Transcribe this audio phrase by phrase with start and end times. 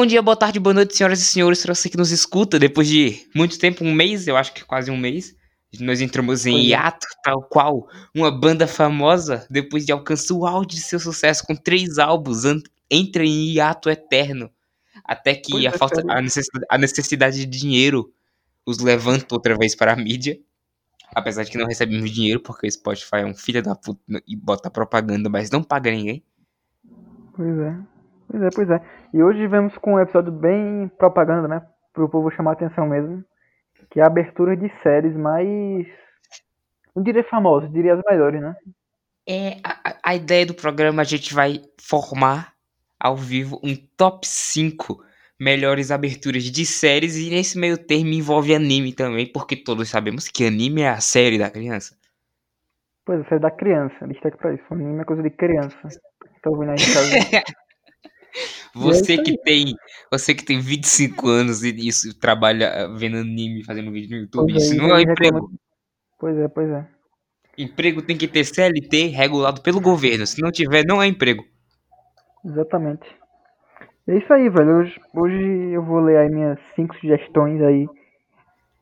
[0.00, 2.88] Bom dia, boa tarde, boa noite, senhoras e senhores, para você que nos escuta depois
[2.88, 5.36] de muito tempo, um mês, eu acho que quase um mês.
[5.78, 7.86] Nós entramos em hiato, tal qual
[8.16, 12.44] uma banda famosa, depois de alcançar o auge de seu sucesso com três álbuns,
[12.90, 14.50] entra em hiato eterno.
[15.04, 18.10] Até que Pois a, é, falta, a, necessidade, a necessidade de dinheiro
[18.64, 20.40] os levanta outra vez para a mídia.
[21.14, 24.34] Apesar de que não recebemos dinheiro, porque o Spotify é um filho da puta e
[24.34, 26.24] bota propaganda, mas não paga ninguém.
[27.36, 27.99] Pois é.
[28.30, 28.80] Pois é, pois é.
[29.12, 31.62] E hoje vemos com um episódio bem propaganda, né?
[31.92, 33.24] Pro povo chamar a atenção mesmo.
[33.90, 35.86] Que é a abertura de séries mais.
[36.94, 38.54] Não diria famosas, diria as melhores, né?
[39.28, 42.52] É, a, a- ideia do programa a gente vai formar
[42.98, 45.02] ao vivo um top 5
[45.38, 50.44] melhores aberturas de séries e nesse meio termo envolve anime também, porque todos sabemos que
[50.46, 51.96] anime é a série da criança.
[53.04, 54.06] Pois é, série da criança.
[54.06, 54.64] Destaque pra isso.
[54.70, 55.76] Anime é coisa de criança.
[56.42, 57.54] Tá ouvindo aí em casa?
[58.74, 59.74] Você isso que tem,
[60.10, 64.52] você que tem 25 anos e isso trabalha eh, vendo anime, fazendo vídeo no YouTube,
[64.52, 65.52] Pois é, isso não é aí reclama- emprego.
[66.18, 66.86] Pois é, pois é.
[67.58, 71.44] Emprego tem que ter CLT regulado pelo governo, se não tiver não é emprego.
[72.44, 73.06] Exatamente.
[74.06, 74.78] É isso aí, velho.
[74.78, 77.86] Hoje, hoje eu vou ler aí minhas cinco sugestões aí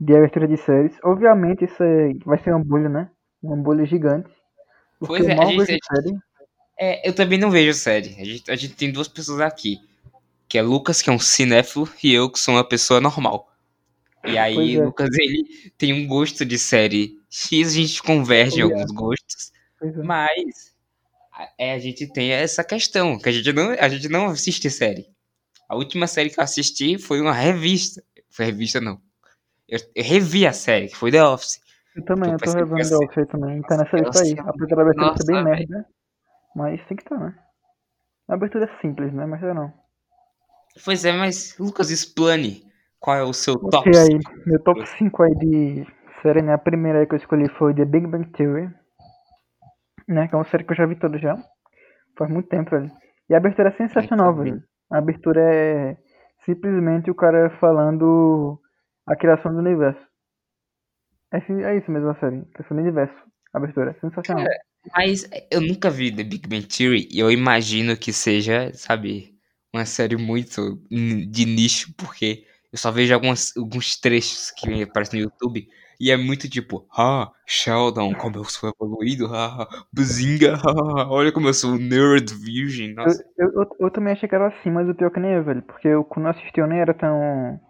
[0.00, 0.96] de abertura de séries.
[1.02, 3.10] Obviamente isso é- vai ser uma bolha, né?
[3.42, 4.30] Uma bolha gigante.
[5.00, 6.18] Pois é, a gente- vejo série.
[6.78, 8.14] É, eu também não vejo série.
[8.20, 9.80] A gente, a gente tem duas pessoas aqui.
[10.48, 13.52] Que é Lucas, que é um cinéfilo, e eu, que sou uma pessoa normal.
[14.24, 14.84] E aí, é.
[14.84, 18.62] Lucas, ele tem um gosto de série X, a gente converge em é.
[18.64, 19.52] alguns gostos.
[19.82, 19.86] É.
[20.02, 20.74] Mas
[21.32, 24.70] a- é, a gente tem essa questão, que a gente, não, a gente não assiste
[24.70, 25.06] série.
[25.68, 28.02] A última série que eu assisti foi uma revista.
[28.30, 29.00] Foi revista, não.
[29.68, 31.60] Eu, eu revi a série, que foi The Office.
[31.94, 33.62] Eu também, eu tô que revendo The Office também.
[33.62, 34.34] Tá nessa lista aí.
[34.34, 35.86] Nossa, Apesar da abertura ser nossa, bem merda.
[36.58, 37.32] Mas tem que estar, né?
[38.28, 39.24] A abertura é simples, né?
[39.26, 39.72] Mas é não.
[40.84, 42.64] Pois é, mas Lucas, explane
[42.98, 44.20] qual é o seu top aí.
[44.20, 44.32] 5.
[44.44, 45.86] Meu top 5 aí de
[46.20, 46.54] série, né?
[46.54, 48.68] A primeira aí que eu escolhi foi The Big Bang Theory.
[50.08, 50.26] Né?
[50.26, 51.36] Que é uma série que eu já vi toda já.
[52.18, 52.90] Faz muito tempo, velho.
[53.30, 54.60] E a abertura é sensacional, velho.
[54.90, 55.96] A abertura é
[56.44, 58.60] simplesmente o cara falando
[59.06, 60.04] a criação do universo.
[61.32, 62.44] É, é isso mesmo a série.
[62.46, 63.14] Criação do universo.
[63.54, 63.92] A abertura.
[63.92, 64.44] é Sensacional.
[64.94, 69.34] Mas eu nunca vi The Big Bang Theory e eu imagino que seja, sabe,
[69.72, 75.26] uma série muito de nicho, porque eu só vejo algumas, alguns trechos que aparecem no
[75.26, 75.68] YouTube
[76.00, 81.48] e é muito tipo, ah, Sheldon, como eu sou evoluído, ah, Bazinga, ah, olha como
[81.48, 83.24] eu sou nerd virgin, Eu, nossa.
[83.36, 85.62] eu, eu, eu também achei que era assim, mas o pior que nem é, velho.
[85.62, 87.60] Porque eu, quando eu assisti, eu nem era tão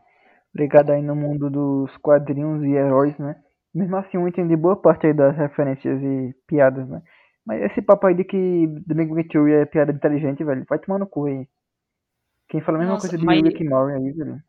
[0.55, 3.37] ligado aí no mundo dos quadrinhos e heróis, né?
[3.75, 7.03] Mesmo assim, eu entendi boa parte aí das referências e piadas, né?
[7.47, 10.79] Mas esse papo aí de que The Big Bang Theory é piada inteligente, velho, vai
[10.79, 11.47] tomar no cu aí.
[12.49, 14.43] Quem fala a mesma Nossa, coisa de mas- Rick and Morty aí, velho.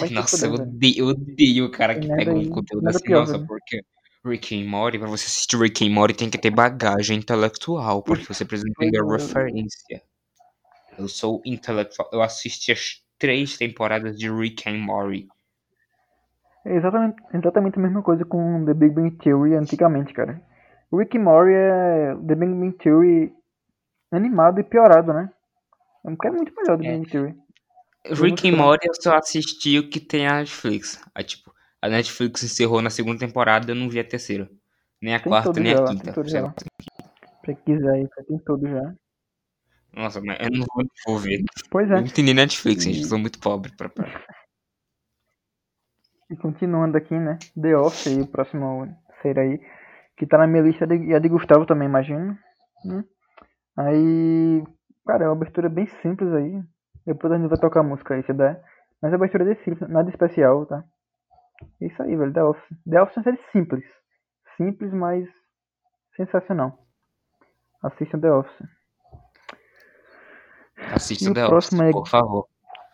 [0.00, 3.04] Vai Nossa, eu odeio, eu odeio o cara que nada pega um aí, conteúdo assim,
[3.04, 3.46] pior, nossa, velho.
[3.46, 3.82] porque
[4.24, 8.24] Rick and Morty, pra você assistir Rick and Morty tem que ter bagagem intelectual, porque
[8.24, 9.12] você precisa entender a é.
[9.12, 10.02] referência.
[10.98, 15.26] Eu sou intelectual, eu assisti as três temporadas de Rick and Morty.
[16.68, 20.38] É exatamente, exatamente a mesma coisa com The Big Bang Theory antigamente, cara.
[20.92, 23.32] Rick and Morty é The Big Bang Theory
[24.12, 25.30] animado e piorado, né?
[26.04, 26.90] É muito melhor do É.
[26.90, 27.34] Big Bang Theory.
[28.10, 28.56] Rick and.
[28.56, 31.02] Morty eu só assisti o que tem a Netflix.
[31.14, 34.50] Aí, tipo, a Netflix encerrou na segunda temporada, eu não vi a terceira.
[35.00, 36.12] Nem a Tem quarta, nem já a quinta.
[36.12, 38.94] Pra quem quiser aí, tem tudo já.
[39.94, 41.42] Nossa, mas eu não vou, vou ver.
[41.70, 42.00] Pois Eu é.
[42.00, 43.00] não entendi Netflix, gente.
[43.00, 43.88] Eu sou muito pobre pra.
[43.88, 44.06] pra...
[46.30, 47.38] E continuando aqui, né?
[47.60, 48.88] The Office aí, o próximo
[49.22, 49.60] série aí.
[50.16, 52.36] Que tá na minha lista e a de Gustavo também, imagino.
[52.84, 53.04] Né?
[53.76, 54.64] Aí.
[55.06, 56.62] Cara, é uma abertura bem simples aí.
[57.06, 58.62] Depois a gente vai tocar a música aí, se der.
[59.00, 60.84] Mas a abertura é simples, nada especial, tá?
[61.80, 62.32] É isso aí, velho.
[62.32, 62.78] The Office.
[62.88, 63.84] The Office é uma série simples.
[64.56, 65.26] Simples, mas
[66.16, 66.78] sensacional.
[67.82, 68.68] Assistam The Office.
[70.92, 72.48] Assista o The Office, é- por favor.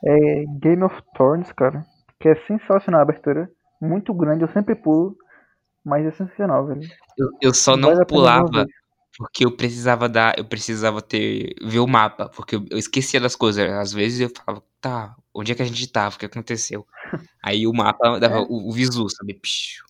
[0.04, 1.84] É Game of Thrones, cara.
[2.20, 3.50] Que é sensacional a abertura.
[3.80, 5.16] Muito grande, eu sempre pulo.
[5.84, 6.80] Mas é sensacional, velho.
[7.18, 8.64] Eu, eu só não uma pulava
[9.16, 13.36] porque eu precisava dar, eu precisava ter ver o mapa, porque eu, eu esquecia das
[13.36, 13.70] coisas.
[13.70, 16.16] Às vezes eu falava, tá, onde é que a gente tava?
[16.16, 16.84] O que aconteceu?
[17.42, 18.40] Aí o mapa dava É.
[18.40, 19.34] o, o visu, sabe?
[19.34, 19.84] Psh.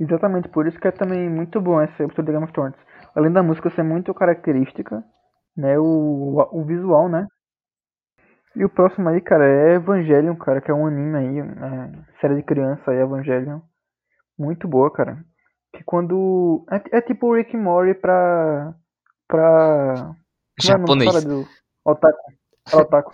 [0.00, 2.74] Exatamente, por isso que é também muito bom essa episódio de Game of Thrones.
[3.14, 5.04] Além da música ser muito característica,
[5.56, 5.78] né?
[5.78, 7.26] O, o visual, né?
[8.54, 12.36] E o próximo aí, cara, é Evangelion, cara, que é um anime aí, é, série
[12.36, 13.60] de criança aí, Evangelion.
[14.38, 15.24] Muito boa, cara.
[15.74, 16.64] Que quando.
[16.70, 18.74] É, é tipo o Rick and Morty pra.
[19.26, 20.14] pra.
[20.60, 21.24] É Japonês.
[21.24, 21.46] do.
[21.84, 22.32] Otaku.
[22.70, 23.12] Pra otaku.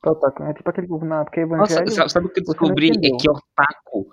[0.00, 0.42] Pra otaku.
[0.42, 2.10] É tipo aquele na porque Nossa, Evangelho.
[2.10, 2.90] sabe, o que eu não descobri?
[2.90, 4.08] É que otaku.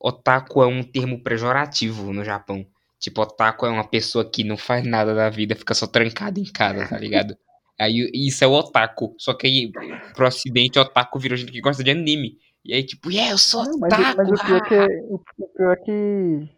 [0.00, 2.64] Otaku é um termo pejorativo no Japão.
[2.98, 6.50] Tipo, otaku é uma pessoa que não faz nada da vida, fica só trancada em
[6.50, 7.36] casa, tá ligado?
[7.80, 9.14] Aí isso é o otaku.
[9.18, 9.72] Só que aí,
[10.14, 12.36] pro ocidente, otaku virou gente que gosta de anime.
[12.64, 14.16] E aí, tipo, yeah, eu sou Não, mas, otaku.
[14.18, 15.18] mas o pior é que haha." o
[15.56, 16.48] pior é que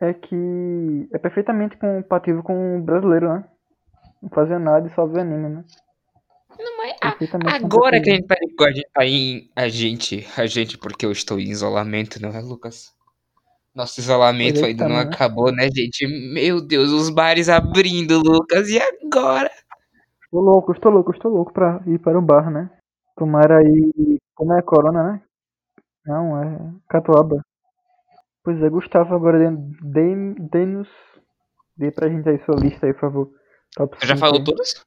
[0.00, 3.44] é que é perfeitamente compatível com o brasileiro, né?
[4.20, 5.64] Não fazer nada e só ver anime, né?
[6.58, 9.50] Não, mas a- agora que a gente tá, a gente tá em.
[9.56, 12.92] A gente, a gente, porque eu estou em isolamento, não é, Lucas?
[13.74, 15.02] Nosso isolamento é que ainda tá, não né?
[15.02, 16.06] acabou, né, gente?
[16.06, 19.50] Meu Deus, os bares abrindo, Lucas, e agora?
[20.32, 22.70] Tô louco, estou louco, estou louco pra ir para o bar, né?
[23.16, 24.18] Tomara aí.
[24.34, 25.22] Como é corona, né?
[26.06, 27.42] Não, é catuaba.
[28.42, 30.88] Pois é, Gustavo, agora dê- dê- dê-nos.
[31.76, 33.30] Dê pra gente aí sua lista aí, por favor.
[33.76, 34.44] Top Você já 5 falou aí.
[34.44, 34.82] todas?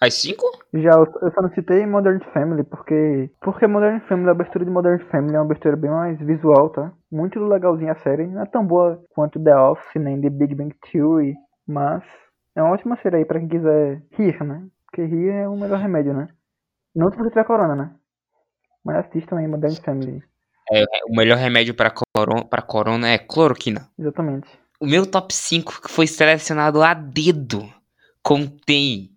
[0.00, 0.44] As cinco?
[0.74, 3.30] Já, eu só não citei Modern Family, porque.
[3.40, 6.92] Porque Modern Family, a abertura de Modern Family é uma abertura bem mais visual, tá?
[7.10, 8.26] Muito legalzinha a série.
[8.26, 11.36] Não é tão boa quanto The Office, nem The Big Bang Theory,
[11.66, 12.02] mas
[12.56, 14.66] é uma ótima série aí pra quem quiser rir, né?
[14.86, 16.28] Porque rir é o melhor remédio, né?
[16.94, 17.94] Não se você tiver corona, né?
[18.84, 20.22] Mas assistam aí Modern Family.
[21.08, 23.90] O melhor remédio pra corona, pra corona é cloroquina.
[23.98, 24.48] Exatamente.
[24.80, 27.68] O meu top 5, que foi selecionado a dedo,
[28.22, 29.10] contém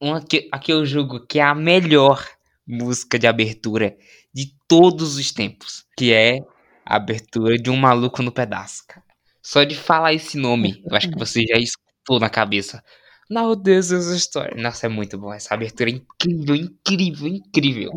[0.00, 2.26] uma que, a que eu julgo que é a melhor
[2.66, 3.96] música de abertura
[4.32, 6.38] de todos os tempos, que é
[6.84, 9.04] a abertura de Um Maluco no Pedaço, cara.
[9.42, 12.82] Só de falar esse nome, eu acho que você já escutou na cabeça.
[13.30, 14.60] Now this is a story.
[14.60, 15.32] Nossa, é muito bom.
[15.32, 17.92] Essa abertura é incrível, incrível, incrível.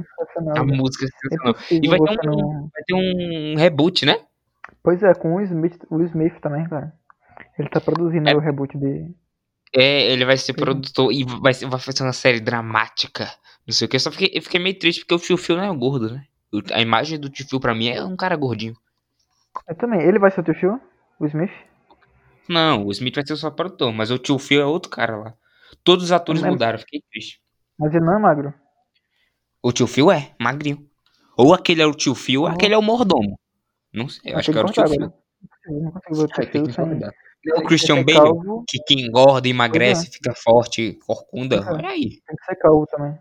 [0.55, 1.73] A música é.
[1.73, 2.69] E vai ter, um, não.
[2.71, 4.19] vai ter um reboot, né?
[4.83, 6.93] Pois é, com o Smith, o Smith também, cara.
[7.57, 8.35] Ele tá produzindo É.
[8.35, 9.09] o reboot de.
[9.75, 10.65] É, ele vai ser Pois é.
[10.65, 13.25] produtor e vai, ser- vai fazer uma série dramática.
[13.65, 13.95] Não sei o que.
[13.95, 16.25] Eu só fiquei, eu fiquei meio triste porque o Tio Phil não é gordo, né?
[16.53, 18.75] O- A imagem do Tio Phil pra mim é um cara gordinho.
[19.67, 20.01] Eu também.
[20.01, 20.79] Ele vai ser o teu fio?
[21.19, 21.51] O Smith?
[22.47, 25.33] Não, o Smith vai ser só produtor, mas o Tio Phil é outro cara lá.
[25.83, 27.41] Todos os atores Mas- mudaram, fiquei triste.
[27.77, 28.53] Mas ele não é magro.
[29.61, 30.89] O Tio Phil é, magrinho.
[31.37, 32.51] Ou aquele é o Tio Phil, ou Ah.
[32.53, 33.39] aquele é o mordomo.
[33.93, 35.13] Não sei, eu acho que era o Tio Phil.
[35.65, 38.63] Eu não o Ah, Christian Bale, calvo.
[38.67, 41.57] que, que engorda, emagrece, fica forte, corcunda.
[41.57, 41.71] É.
[41.73, 42.21] Olha aí.
[42.25, 43.17] Tem que ser calvo também.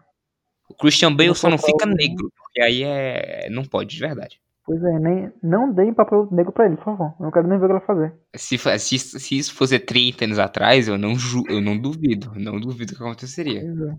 [0.69, 3.49] O Christian Bale só não fica calvo, negro, porque aí é.
[3.51, 4.41] Não pode, de verdade.
[4.65, 7.15] Pois é, nem, não deem papel negro pra ele, por favor.
[7.19, 8.15] Eu não quero nem ver o que ele vai fazer.
[8.37, 12.33] Se, se, se isso fosse 30 anos atrás, eu não, ju, eu não duvido.
[12.37, 13.61] Não duvido que aconteceria.
[13.61, 13.97] Pois é.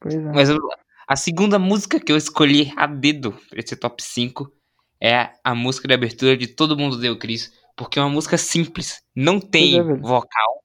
[0.00, 0.20] Pois é.
[0.32, 0.58] Mas eu-
[1.08, 4.52] a segunda música que eu escolhi a dedo pra esse top 5
[5.02, 7.52] é a música de abertura de Todo Mundo Deu Cris.
[7.76, 9.02] Porque é uma música simples.
[9.14, 10.62] Não tem é, vocal.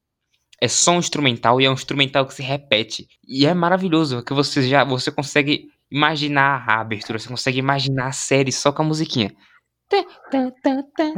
[0.61, 3.07] É só um instrumental e é um instrumental que se repete.
[3.27, 8.11] E é maravilhoso, que você já você consegue imaginar a abertura, você consegue imaginar a
[8.11, 9.31] série só com a musiquinha.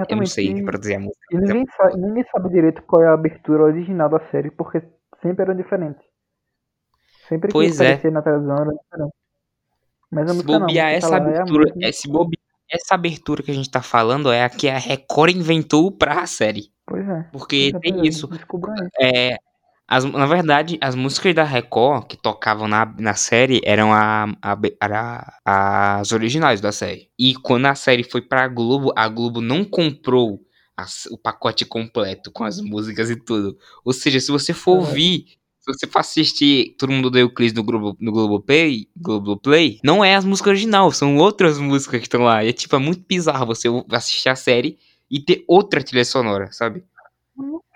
[0.10, 1.26] Eu não sei reproduzir a música.
[1.32, 4.84] E ninguém, sa ninguém sabe direito qual é a abertura original da série, porque
[5.22, 6.00] sempre era diferente.
[7.30, 7.86] Sempre que Pois é.
[7.86, 9.16] aparecia na televisão era diferente.
[10.12, 12.96] Mas a Se música não, bobear música essa tá é abertura, é, se bobear essa
[12.96, 16.70] abertura que a gente tá falando é a que a Record inventou pra série.
[16.86, 17.30] Pois é.
[17.32, 18.30] Porque é, tem é, isso.
[19.00, 19.38] É,
[19.88, 26.00] as- na verdade, as músicas da Record que tocavam na, na série eram a, a-
[26.00, 27.10] as originais da série.
[27.18, 30.42] E quando a série foi pra Globo, a Globo não comprou
[30.78, 33.58] as- o pacote completo com as músicas e tudo.
[33.84, 34.90] Ou seja, se você for Caralho.
[34.90, 35.26] ouvir,
[35.60, 40.16] se você for assistir Todo Mundo Deu Clis no Globo, no Globoplay, Globoplay, não é
[40.16, 42.44] as músicas originais, são outras músicas que estão lá.
[42.44, 44.78] E é tipo, é muito bizarro você assistir a série
[45.10, 46.84] e ter outra trilha sonora, sabe?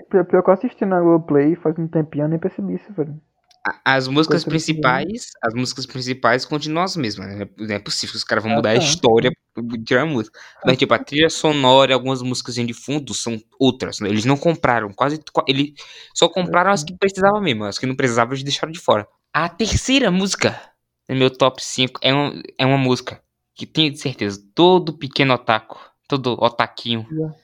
[0.09, 3.19] Pior, pior que eu assisti na Globoplay faz um tempinho, eu nem percebi isso, velho.
[3.67, 7.47] A- As músicas Coisa principais, as músicas principais continuam as mesmas, né?
[7.57, 8.79] Não é possível que os caras vão Ah, mudar a tá.
[8.79, 10.39] história pra tirar a música.
[10.65, 13.99] Mas, tipo, a trilha sonora, algumas músicas de fundo são outras.
[13.99, 14.09] né?
[14.09, 15.19] Eles não compraram, quase.
[15.31, 15.73] qua- Eles
[16.13, 17.65] só compraram as que precisavam mesmo.
[17.65, 19.05] As que não precisavam, eles deixaram de fora.
[19.33, 20.59] A terceira música
[21.07, 23.21] no meu top 5 é, um, é uma música
[23.53, 27.35] que tenho de certeza, todo pequeno otaku, todo otaquinho, Já.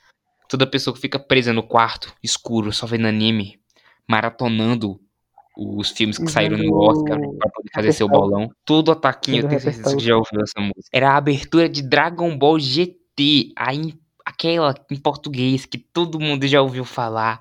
[0.48, 3.60] Toda pessoa que fica presa no quarto, escuro, só vendo anime,
[4.08, 5.00] maratonando
[5.58, 8.52] os filmes que saíram no vendo Oscar pra poder fazer seu bolão.
[8.66, 10.90] Todo ataquinho, eu tenho certeza que já ouviu essa música.
[10.92, 16.46] Era a abertura de Dragon Ball GT, a in- aquela em português que todo mundo
[16.48, 17.40] já ouviu falar,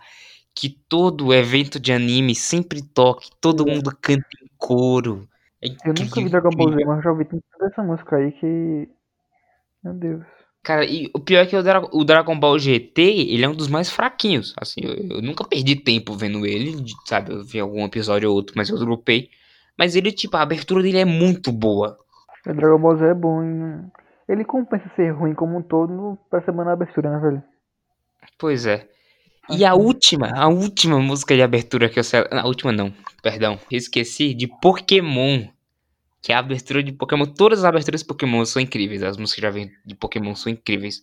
[0.54, 5.28] que todo evento de anime sempre toca, todo mundo canta em coro.
[5.61, 8.88] É Eu nunca vi Dragon Ball Z, mas já ouvi tanto dessa música aí que.
[9.82, 10.25] Meu Deus.
[10.64, 13.54] Cara, e o pior é que o, Dra- o Dragon Ball GT, ele é um
[13.54, 14.54] dos mais fraquinhos.
[14.59, 16.75] Assim, eu, eu nunca perdi tempo vendo ele,
[17.06, 17.33] sabe?
[17.33, 19.28] Eu vi algum episódio ou outro, mas eu dropei.
[19.78, 21.99] Mas ele, tipo, a abertura dele é muito boa.
[22.47, 23.90] O Dragon Ball Z é bom, hein?
[24.26, 27.42] Ele compensa ser ruim como um todo pra semana da abertura, né, velho?
[28.38, 28.88] Pois é.
[29.50, 32.25] E a última, a última música de abertura que eu sei.
[32.30, 32.92] A última não,
[33.23, 33.59] perdão.
[33.71, 35.47] Esqueci de Pokémon.
[36.25, 37.26] Que é a abertura de Pokémon.
[37.26, 39.02] Todas as aberturas de Pokémon são incríveis.
[39.02, 41.02] As músicas já vêm de Pokémon são incríveis.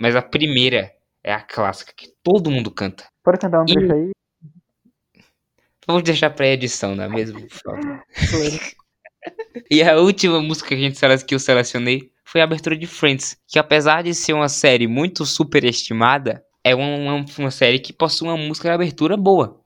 [0.00, 0.92] Mas a primeira
[1.22, 3.06] é a clássica, que todo mundo canta.
[3.22, 4.10] Pode cantar um E- trecho aí?
[5.86, 7.38] Vou deixar pra edição, não é mesmo?
[9.70, 13.36] E a última música que, a gente, que eu selecionei foi a abertura de Friends,
[13.46, 18.28] que apesar de ser uma série muito superestimada, é uma, uma, uma série que possui
[18.28, 19.60] uma música de abertura boa.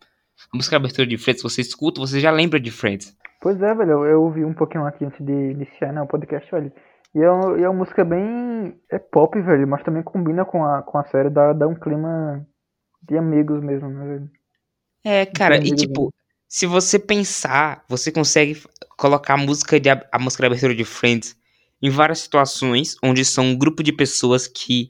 [0.53, 3.17] A música de abertura de Friends, você escuta, você já lembra de Friends.
[3.44, 6.50] Pois é, velho, eu, eu ouvi um pouquinho aqui antes de iniciar né, o podcast,
[6.50, 6.72] velho.
[7.14, 8.74] E é, um- e é uma música bem.
[8.90, 12.42] É pop, velho, mas também combina com a, com a série, dá, dá um clima
[13.06, 14.30] de amigos mesmo, né, velho?
[15.04, 16.10] É, cara, e tipo,
[16.48, 18.62] se você pensar, você consegue
[18.96, 21.36] colocar a música de a música de abertura de Friends
[21.82, 24.88] em várias situações onde são um grupo de pessoas que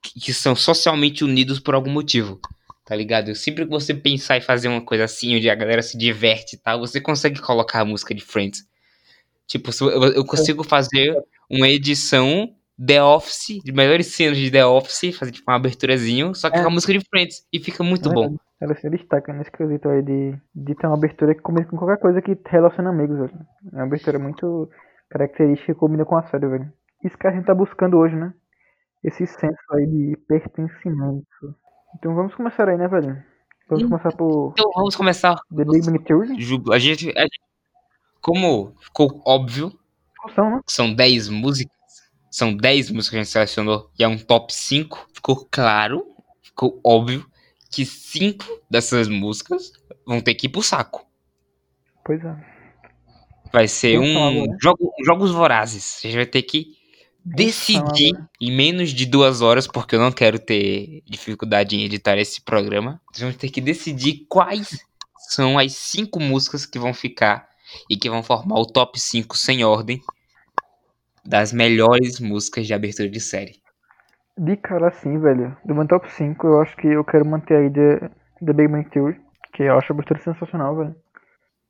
[0.00, 2.40] que são socialmente unidos por algum motivo.
[2.84, 3.34] Tá ligado?
[3.34, 6.58] Sempre que você pensar em fazer uma coisa assim, onde a galera se diverte e
[6.58, 8.66] tal, você consegue colocar a música de Friends.
[9.46, 11.16] Tipo, eu, eu consigo fazer
[11.50, 16.50] uma edição The Office, de melhores cenas de The Office, fazer tipo uma aberturazinho, só
[16.50, 16.62] que É.
[16.62, 17.46] com a música de Friends.
[17.52, 18.36] E fica muito É bom.
[18.60, 21.98] Ela se destaca nesse quesito aí de, de ter uma abertura que combina com qualquer
[21.98, 23.46] coisa que relaciona amigos, velho.
[23.72, 24.68] É uma abertura muito
[25.10, 26.72] característica e combina com a série, velho.
[27.04, 28.32] Isso que a gente tá buscando hoje, né?
[29.02, 31.26] Esse senso aí de pertencimento.
[31.94, 33.22] Então vamos começar aí, né, velho?
[33.68, 33.88] Vamos Sim.
[33.88, 35.36] começar por Então vamos começar.
[35.54, 36.32] The Big Bang Theory.
[36.72, 37.40] A gente, a gente-
[38.20, 39.72] como ficou óbvio,
[40.12, 40.60] Discussão, né?
[40.66, 41.74] são 10 músicas,
[42.30, 46.06] são 10 músicas que a gente selecionou e é um top 5, ficou claro,
[46.42, 47.26] ficou óbvio
[47.70, 49.72] que 5 dessas músicas
[50.06, 51.06] vão ter que ir pro saco.
[52.04, 52.36] Pois é.
[53.52, 55.98] Vai ser um jogo, jogos vorazes.
[56.00, 56.72] A gente vai ter que
[57.24, 58.30] decidir agora.
[58.40, 63.00] em menos de duas horas, porque eu não quero ter dificuldade em editar esse programa.
[63.10, 64.84] Nós vamos ter que decidir quais
[65.28, 67.48] são as cinco músicas que vão ficar
[67.88, 70.00] e que vão formar o top 5 sem ordem
[71.24, 73.54] das melhores músicas de abertura de série.
[74.36, 77.70] De cara assim, velho, do meu top 5, eu acho que eu quero manter aí
[77.70, 78.10] The,
[78.44, 79.20] The Big Bang Theory,
[79.52, 80.94] que eu acho a abertura sensacional, velho.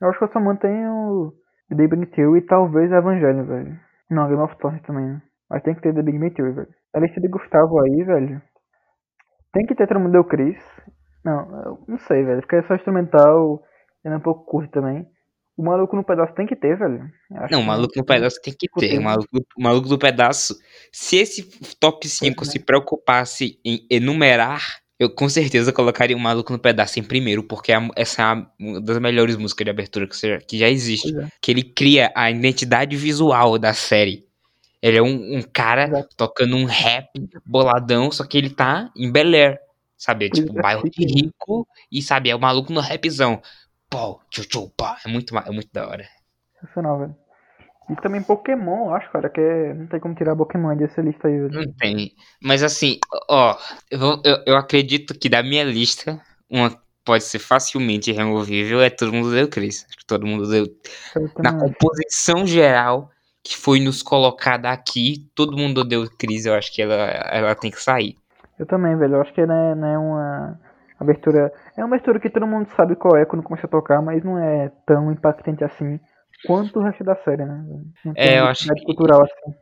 [0.00, 1.32] Eu acho que eu só mantenho
[1.68, 3.78] The Big Bang Theory e talvez Evangelho, velho.
[4.10, 5.22] Não, Game of Thrones também, né?
[5.54, 6.68] Mas tem que ter The Big Theory, velho.
[6.92, 8.42] A lista de Gustavo aí, velho.
[9.52, 10.56] Tem que ter Todo Mundo Chris.
[11.24, 12.40] Não, eu não sei, velho.
[12.40, 13.62] Porque é só instrumental,
[14.04, 15.06] ele é um pouco curto também.
[15.56, 17.04] O Maluco no Pedaço tem que ter, velho.
[17.36, 18.98] Acho Não, o Maluco no Pedaço tem que ter.
[18.98, 20.56] O Maluco, o Maluco do Pedaço.
[20.92, 22.50] Se esse top 5 Pois é.
[22.50, 24.60] se preocupasse em enumerar,
[24.98, 28.46] eu com certeza colocaria o Maluco no Pedaço em primeiro, porque é a- essa é
[28.58, 31.16] uma das melhores músicas de abertura que, você- que já existe.
[31.16, 31.28] É.
[31.40, 34.24] Que ele cria a identidade visual da série.
[34.84, 36.14] Ele é um, um cara Exato.
[36.14, 37.08] tocando um rap
[37.42, 39.58] boladão, só que ele tá em Bel Air.
[39.96, 40.26] Sabe?
[40.26, 43.40] É tipo é, bairro de rico e, sabe, é o maluco no rapzão.
[43.88, 44.98] Pô, tchu, tchu, pá.
[45.02, 46.04] É muito, é muito da hora.
[46.60, 47.16] Sensacional, velho.
[47.88, 49.72] E também Pokémon, eu acho, cara, que é...
[49.72, 51.54] não tem como tirar Pokémon dessa lista aí, velho.
[51.54, 52.12] Não tem.
[52.42, 52.98] Mas assim,
[53.30, 53.56] ó,
[53.90, 59.14] eu, eu, eu acredito que da minha lista, uma pode ser facilmente removível é Todo
[59.14, 59.86] Mundo Deu Cris.
[59.88, 60.66] Acho que todo mundo deu.
[61.14, 63.13] Eu Na composição geral
[63.44, 67.70] que foi nos colocada aqui, todo mundo deu Cris, eu acho que ela, ela tem
[67.70, 68.16] que sair.
[68.58, 69.16] Eu também, velho.
[69.16, 70.60] Eu acho que não é, não é uma
[70.98, 71.52] abertura.
[71.76, 74.38] É uma abertura que todo mundo sabe qual é quando começa a tocar, mas não
[74.38, 76.00] é tão impactante assim
[76.46, 77.64] quanto o resto da série, né?
[78.04, 79.54] Não É, eu acho que- cultural assim.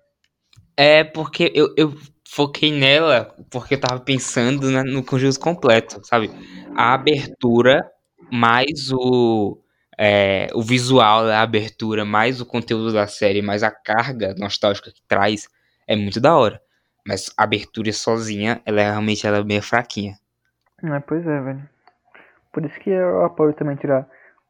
[0.77, 1.93] É porque eu, eu
[2.29, 6.31] foquei nela porque eu tava pensando na- no conjunto completo, sabe?
[6.77, 7.85] A abertura
[8.31, 9.62] mais o,
[10.04, 15.00] é, o visual da abertura, mais o conteúdo da série, mais a carga nostálgica que
[15.06, 15.49] traz,
[15.87, 16.61] é muito da hora.
[17.06, 20.16] Mas a abertura sozinha, ela é realmente ela é meio fraquinha.
[20.82, 21.68] É, pois é, velho.
[22.52, 24.04] Por isso que eu apoio também tirar.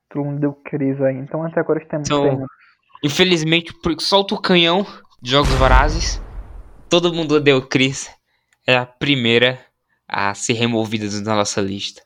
[0.09, 1.17] Todo mundo deu crise aí.
[1.17, 2.47] Então até agora temos Então- tema.
[3.05, 4.87] Infelizmente, por- solta o canhão
[5.21, 6.23] de Jogos Vorazes.
[6.89, 8.11] Todo mundo deu Chris.
[8.67, 9.59] É a primeira
[10.09, 12.01] a ser removida da nossa lista.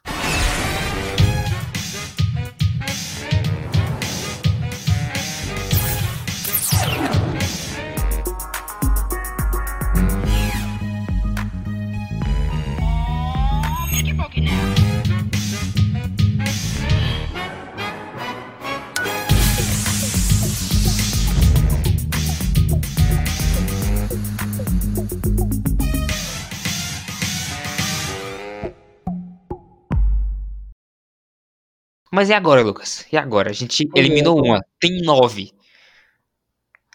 [32.16, 33.06] Mas e agora, Lucas?
[33.12, 33.50] E agora?
[33.50, 35.52] A gente Pois é, eliminou agora- uma, tem nove.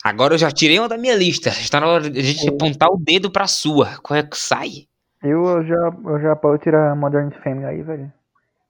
[0.04, 1.50] Agora eu já tirei uma da minha lista.
[1.50, 2.50] Está na hora de a gente É.
[2.50, 4.00] apontar o dedo pra sua.
[4.01, 4.88] Qual é que sai?
[5.22, 5.75] Eu já,
[6.06, 8.12] eu já posso tirar Modern Family aí, velho.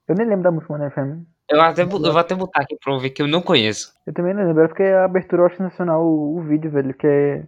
[0.09, 1.25] Eu nem lembro da música Modern Family.
[1.49, 3.93] Eu, até, eu vou até botar aqui pra eu ver que eu não conheço.
[4.05, 6.93] Eu também não lembro, é porque a abertura eu acho sensacional o, o vídeo, velho,
[6.93, 7.43] que é.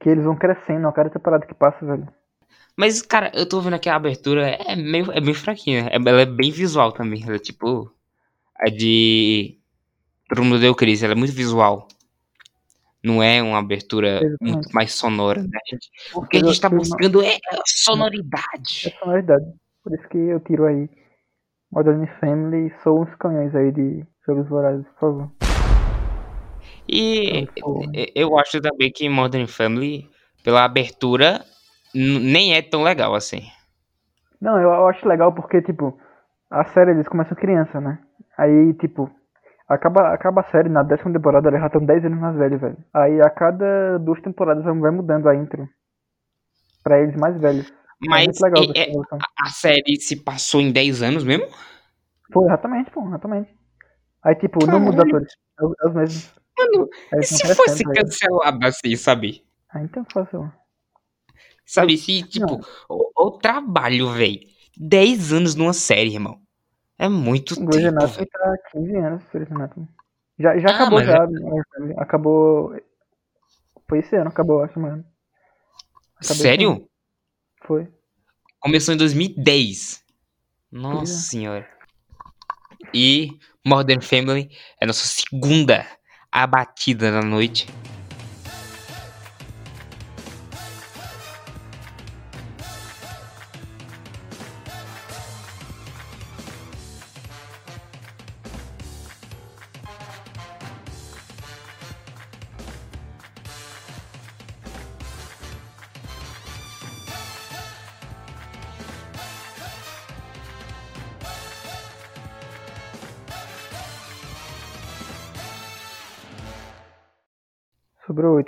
[0.00, 2.06] Que eles vão crescendo a cada temporada que passa, velho.
[2.78, 5.88] Mas, cara, eu tô vendo aqui a abertura, é meio, é meio fraquinha.
[5.90, 7.20] É- Ela é bem visual também.
[7.24, 7.92] Ela é tipo.
[8.54, 9.58] A de.
[10.28, 11.88] Todo mundo deu crise, ela é muito visual.
[13.02, 14.38] Não é uma abertura Exatamente.
[14.54, 15.58] muito mais sonora, né?
[16.14, 18.86] O que a gente tá buscando é sonoridade.
[18.86, 19.44] É sonoridade.
[19.82, 20.88] Por isso que eu tiro aí
[21.72, 25.30] Modern Family e sou uns canhões aí de Jogos Vorazes, por favor.
[26.88, 27.90] E Por favor.
[27.96, 30.08] e- eu acho também que Modern Family,
[30.44, 31.44] pela abertura,
[31.94, 33.42] nem é tão legal assim.
[34.40, 35.98] Não, eu, eu acho legal porque, tipo,
[36.50, 37.98] a série eles começam criança, né?
[38.36, 39.10] Aí, tipo,
[39.68, 42.76] acaba, acaba a série na décima temporada, eles já estão 10 anos mais velhos, velho.
[42.94, 45.68] Aí a cada duas temporadas vai mudando a intro.
[46.82, 47.72] Pra eles mais velhos.
[48.00, 51.46] Mas é muito legal é- é- a série se passou em 10 anos mesmo?
[52.32, 53.50] Foi, exatamente, pô, exatamente.
[54.22, 55.16] Aí, tipo, não muda Caralho.
[55.16, 55.32] atores.
[55.58, 56.34] É, os- é os mesmos.
[56.56, 59.42] Mano, e se fosse cancelado assim, sabe?
[59.70, 60.52] Ah, então fácil.
[61.68, 64.40] Sabe, se, tipo, o, o trabalho, velho.
[64.74, 66.40] 10 anos numa série, irmão.
[66.98, 68.28] É muito O tempo, Anatomy velho.
[68.30, 69.86] tá 15 anos, Grey's Anatomy.
[70.38, 71.26] Já, já Ah, acabou, já.
[71.26, 71.94] né?
[71.98, 72.74] Acabou.
[73.86, 75.04] Foi esse ano, acabou, acho, mano.
[76.16, 76.88] Acabei Sério?
[77.66, 77.86] Foi.
[78.60, 80.02] Começou em 2010.
[80.72, 81.14] Nossa Pois é.
[81.14, 81.68] senhora.
[82.94, 83.28] E
[83.66, 84.48] Modern Family
[84.80, 85.84] é a nossa segunda
[86.32, 87.66] abatida da noite.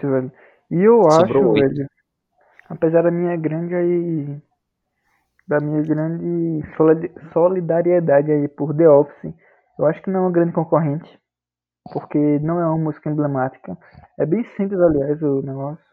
[0.07, 0.33] 8, velho.
[0.71, 1.89] E eu Sobrou acho, velho,
[2.69, 4.43] apesar da minha grande aí.
[5.49, 9.35] Da minha grande solid- solidariedade aí por The Office,
[9.79, 11.19] eu acho que não é uma grande concorrente.
[11.93, 13.77] Porque não é uma música emblemática.
[14.19, 15.85] É bem simples, aliás, o negócio.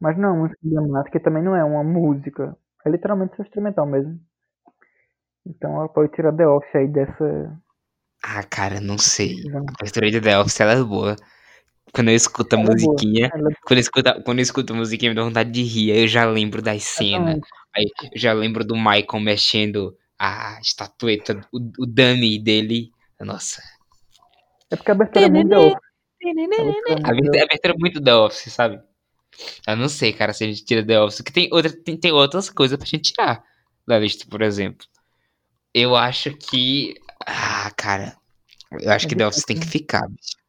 [0.00, 2.56] Mas não é uma música emblemática e também não é uma música.
[2.84, 4.20] É literalmente só instrumental mesmo.
[5.44, 7.58] Então ela pode tirar The Office aí dessa.
[8.22, 9.34] Ah, cara, não sei.
[9.52, 11.16] A abertura de The Office, ela é boa.
[11.92, 15.10] Quando eu escuto a é musiquinha, Ela quando eu escuto, quando eu escuto a musiquinha,
[15.10, 15.92] me dá vontade de rir.
[15.92, 17.40] Aí eu já lembro das cenas.
[17.76, 22.92] Aí eu já lembro do Michael mexendo a estatueta, o, o dummy dele.
[23.20, 23.62] Nossa.
[24.70, 25.78] É porque a abertura é muito The Office.
[26.22, 28.80] A abertura é A muito The abertura é muito The Office, sabe?
[29.66, 31.18] Eu não sei, cara, se a gente tira The Office.
[31.18, 33.42] Porque tem, outra, tem, tem outras coisas pra gente tirar
[33.86, 34.86] da lista, por exemplo.
[35.74, 36.94] Eu acho que.
[37.26, 38.16] Ah, cara.
[38.72, 40.39] Eu acho É que The Office tem que ficar, bicho.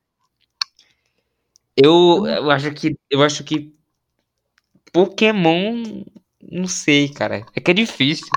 [1.76, 2.98] Eu, eu acho que.
[3.10, 3.74] Eu acho que.
[4.94, 6.04] Pokémon.
[6.52, 7.46] Não sei, cara.
[7.56, 8.28] É que é difícil.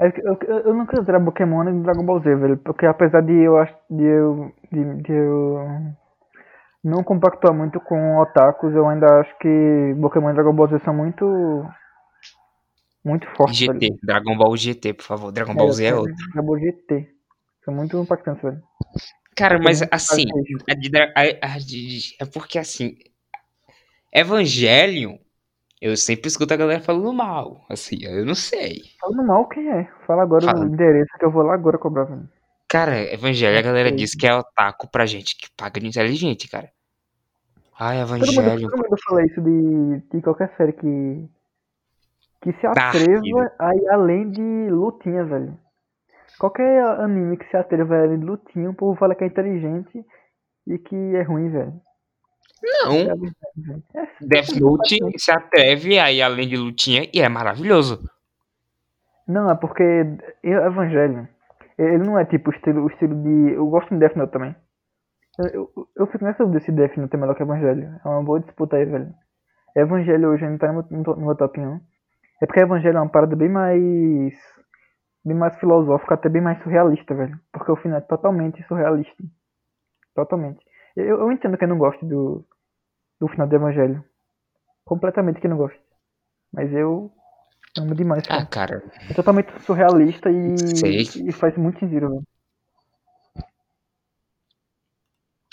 [0.00, 2.56] É Eu, eu, eu não quero tirar Pokémon nem Dragon Ball Z, velho.
[2.58, 3.54] Porque apesar de eu
[3.90, 5.58] de eu, de, de eu
[6.82, 10.94] não compactuar muito com otakus, eu ainda acho que Pokémon e Dragon Ball Z são
[10.94, 11.66] muito.
[13.04, 13.80] Muito fortes, velho.
[13.80, 13.96] GT.
[14.02, 15.32] Dragon Ball GT, por favor.
[15.32, 16.14] Dragon Ball Z é outro.
[16.32, 17.08] Dragon Ball GT.
[17.64, 18.62] São muito impactantes, velho.
[19.40, 20.24] Cara, mas assim,
[20.68, 22.96] a de a- a de- é porque assim,
[24.12, 25.16] Evangelion,
[25.80, 28.82] eu sempre escuto a galera falando mal, assim, eu não sei.
[29.00, 29.88] Falando mal, quem é?
[30.06, 30.64] Fala agora Fala.
[30.64, 32.28] o endereço que eu vou lá agora cobrar, velho.
[32.68, 36.70] Cara, Evangelho, a galera diz que é otaku pra gente que paga de inteligente, cara.
[37.78, 38.70] Ai, Todo mundo, Evangelho.
[38.70, 41.28] todo mundo fala isso de, de qualquer série que.
[42.42, 45.58] Que se atreva a ir além de lutinha, velho.
[46.40, 50.02] Qualquer anime que se atreva a lutinha, o povo fala que é inteligente
[50.66, 51.74] e que é ruim, velho.
[52.64, 52.96] É Não.
[53.94, 58.00] É assim, Death Note se atreve a ir além de lutinha e é maravilhoso.
[59.28, 59.82] Não, é porque
[60.42, 61.28] Evangelho,
[61.78, 63.52] ele não é tipo o estilo, o estilo de.
[63.52, 64.56] Eu gosto de Death Note também.
[65.38, 68.00] Eu, eu, eu fico nessa dúvida se Death Note é melhor que Evangelho.
[68.02, 69.12] É uma boa disputa aí, velho.
[69.76, 71.80] Evangelho hoje não tá no, no, top 1.
[72.42, 74.34] É porque Evangelho é uma parada bem mais
[75.24, 77.38] bem mais filosófico, até bem mais surrealista, velho.
[77.52, 79.22] Porque o final é totalmente surrealista.
[80.14, 80.60] Totalmente.
[80.96, 82.44] Eu, eu entendo que eu não gosto do,
[83.20, 84.04] do final do Evangelho.
[84.84, 85.78] Completamente que eu não gosto.
[86.52, 87.12] Mas eu
[87.78, 88.24] amo demais.
[88.28, 88.82] Ah, cara.
[89.08, 92.22] É totalmente surrealista e, e faz muito sentido, velho.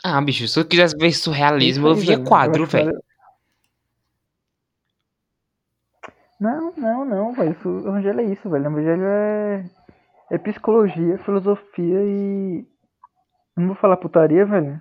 [0.04, 2.98] Ah, bicho, se eu quisesse ver surrealismo, eu é, via quadro, velho.
[6.40, 7.52] Não, não, não, velho.
[7.52, 8.66] Isso- O Evangelho é isso, velho.
[8.66, 9.66] O Evangelho é,
[10.32, 12.66] é psicologia, filosofia e.
[13.56, 14.80] Não vou falar putaria, velho.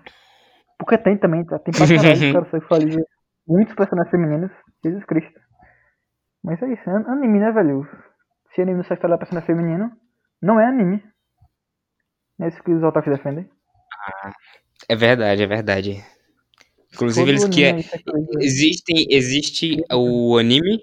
[0.79, 1.59] Porque tem também, tá?
[1.59, 2.33] Tem pra caralho.
[2.33, 3.01] cara sexualiza
[3.49, 4.51] muitos personagens femininos.
[4.85, 5.41] Jesus Cristo.
[6.45, 6.89] Mas é isso.
[6.91, 7.89] an- Anime, né, velho?
[8.55, 9.91] Se anime não sexualiza personagem feminino,
[10.43, 11.03] não é anime.
[12.41, 13.49] É isso que os otakus defendem.
[14.89, 16.05] É verdade, é verdade.
[16.95, 18.31] Inclusive, Todo eles que aí sexualiza.
[18.41, 20.79] existem, existe o anime,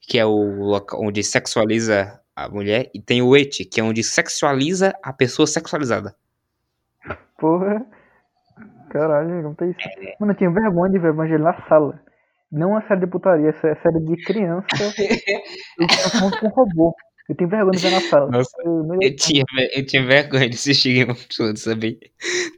[0.00, 4.02] que é o local onde sexualiza a mulher, e tem o eti, que é onde
[4.02, 6.14] sexualiza a pessoa sexualizada.
[7.38, 7.84] Porra.
[8.90, 9.78] Caralho, como tá isso?
[10.20, 12.00] Mano, eu tinha vergonha de ver Evangelho na sala.
[12.50, 14.66] Não uma série de putaria, essa é série de criança.
[15.78, 16.94] eu tinha falando com um robô.
[17.28, 18.30] Eu tenho vergonha de ver na sala.
[18.30, 21.98] Nossa, Eu, Eu tinha, eu tinha vergonha de assistir Game of Thrones, sabe?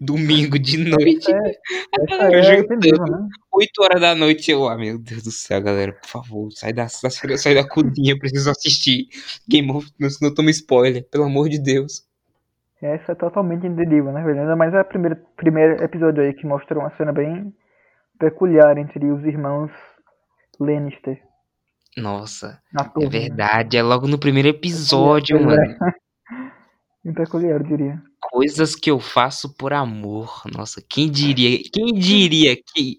[0.01, 1.57] Domingo de noite, é,
[2.03, 3.29] essa Eu é juro entendível, né?
[3.59, 6.89] 8 horas da noite, eu, ah, meu Deus do céu, galera, por favor, sai da,
[6.89, 9.09] sai, sai da cozinha, eu preciso assistir
[9.49, 12.07] Game of Thrones, senão toma spoiler, pelo amor de Deus.
[12.81, 14.41] Essa é totalmente entendível, né, velho?
[14.41, 17.53] Ainda mais é o primeiro, primeiro episódio aí que mostra uma cena bem
[18.19, 19.71] peculiar entre os irmãos
[20.61, 21.21] Lannister.
[21.97, 22.63] Nossa,
[22.95, 23.19] torre, é né?
[23.21, 25.63] verdade, é logo no primeiro episódio, Pois mano.
[25.63, 25.79] é.
[27.05, 28.03] Bem peculiar, eu diria.
[28.21, 30.43] Coisas que eu faço por amor.
[30.55, 31.59] Nossa, quem diria?
[31.73, 32.99] Quem diria que,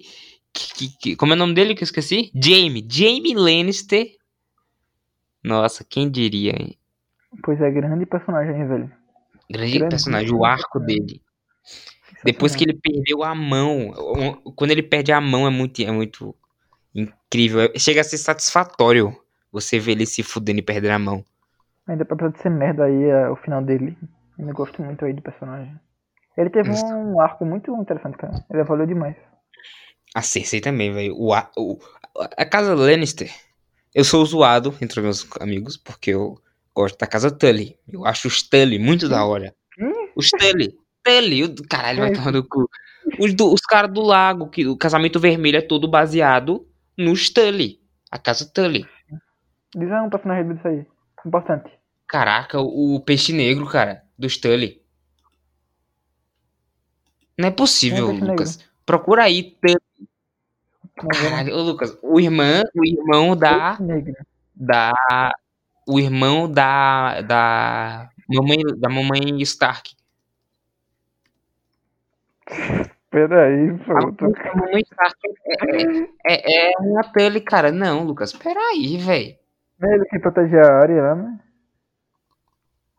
[0.53, 2.31] que, que- Como é o nome dele que eu esqueci?
[2.33, 2.85] Jamie.
[2.89, 4.07] Jamie Lannister.
[5.43, 6.77] Nossa, quem diria, hein?
[7.43, 8.91] Pois é, grande personagem, hein, velho.
[9.49, 11.21] Grande Grande personagem, o arco dele.
[12.23, 13.93] Depois que ele perdeu a mão.
[14.55, 16.35] Quando ele perde a mão é muito, é muito
[16.93, 17.71] incrível.
[17.77, 19.15] Chega a ser satisfatório
[19.51, 21.23] você ver ele se fudendo e perder a mão.
[21.87, 23.97] Ainda apesar de ser merda aí é o final dele.
[24.37, 25.73] Ainda gosto muito aí do personagem.
[26.37, 28.45] Ele teve um arco muito interessante, cara.
[28.49, 29.15] Ele evoluiu demais.
[30.15, 31.15] A Cersei também, velho.
[31.17, 31.79] O, a- o-
[32.37, 33.31] a casa Lannister.
[33.93, 36.39] Eu sou zoado entre meus amigos, porque eu
[36.75, 37.77] gosto da casa Tully.
[37.87, 39.53] Eu acho os Tully muito da hora.
[40.15, 40.75] Os Tully.
[41.03, 42.69] Tully, o- caralho, vai tomar no cu.
[43.19, 46.67] Os, do- os caras do lago, que o casamento vermelho é todo baseado
[46.97, 47.79] nos Tully.
[48.11, 48.85] A casa Tully.
[49.75, 50.85] Diz um personagem disso aí.
[51.25, 51.71] Importante.
[52.07, 54.81] Caraca, o, o peixe negro, cara, dos Tully.
[57.37, 58.59] Não é possível, é Lucas.
[58.85, 59.77] Procura aí, Tully.
[61.05, 63.77] É Caralho, ô, Lucas, o irmão, o irmão da
[64.55, 64.91] da
[65.87, 69.95] o irmão da da mamãe da mamãe Stark.
[73.11, 75.17] Peraí, A, tô- a mamãe Stark
[76.27, 77.71] é, é, é uma pele, cara.
[77.71, 79.35] Não, Lucas, peraí, velho.
[79.81, 81.39] É ele que protege a área lá, né?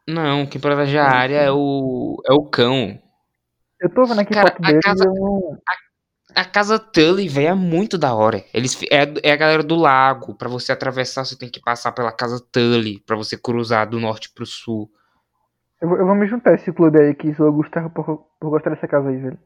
[0.08, 3.00] Não, quem protege a área é o é o cão.
[3.80, 5.58] Eu tô vendo aqui Cara, a casa- eu não.
[6.34, 8.44] A casa Tully, velho, é muito da hora.
[8.54, 10.34] Eles é, é a galera do lago.
[10.34, 14.30] Pra você atravessar, você tem que passar pela casa Tully pra você cruzar do norte
[14.32, 14.90] pro sul.
[15.80, 18.04] Eu vou, eu vou me juntar a esse clube aí que zoou o Gustavo por,
[18.38, 19.38] por gostar dessa casa aí, velho.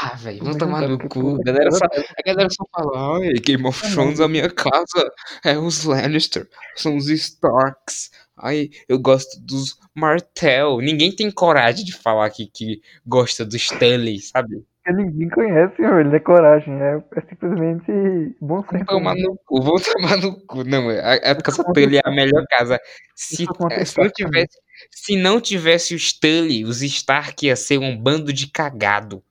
[0.00, 1.36] Ah, velho, vamos tomar no cu.
[1.40, 5.10] A galera, só, eu- a galera só fala, ai, Game of Thrones, a minha casa
[5.44, 8.10] é os Lannister, são os Starks.
[8.36, 10.78] Ai, eu gosto dos Martell.
[10.80, 14.64] Ninguém tem coragem de falar que, que gosta dos Tully, sabe?
[14.92, 16.14] Ninguém conhece, velho.
[16.14, 16.74] É coragem.
[16.80, 18.84] É, é simplesmente bom senso.
[18.86, 19.22] tomar né?
[19.22, 20.64] no cu, vão tomar no cu.
[20.64, 22.80] Não, a, a casa Tully é a melhor casa.
[23.14, 24.58] Se, eh, se, não tivesse,
[24.90, 29.22] se não tivesse os Tully, os Stark ia ser um bando de cagado.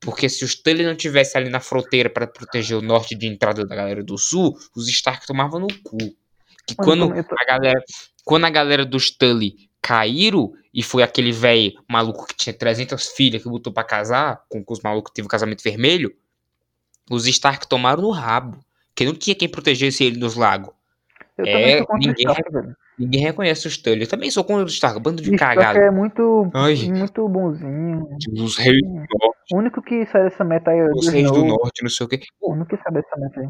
[0.00, 3.64] Porque se os Tully não tivesse ali na fronteira para proteger o norte de entrada
[3.66, 5.98] da galera do sul, os Stark tomavam no cu.
[6.66, 7.80] Que quando tô- a galera,
[8.24, 9.54] quando a galera dos Tully
[9.86, 14.64] caíram e foi aquele velho maluco que tinha 300 filhas que botou pra casar com,
[14.68, 16.12] os malucos que teve o casamento vermelho,
[17.10, 18.58] os Stark tomaram no rabo.
[18.94, 20.70] Que não tinha quem protegesse ele nos lagos.
[21.38, 21.52] Eu É,
[21.84, 22.72] também ninguém- Stark.
[22.98, 24.00] Ninguém reconhece os Tully.
[24.02, 25.78] Eu também sou contra os Stark, bando de Stark cagado.
[25.78, 26.74] é muito, Ai.
[26.90, 28.08] muito bonzinho.
[28.42, 31.30] Os reis do norte, O único que sai dessa meta aí é o os reis
[31.30, 32.20] do norte, não sei o quê.
[32.40, 33.48] O único que sai dessa meta aí.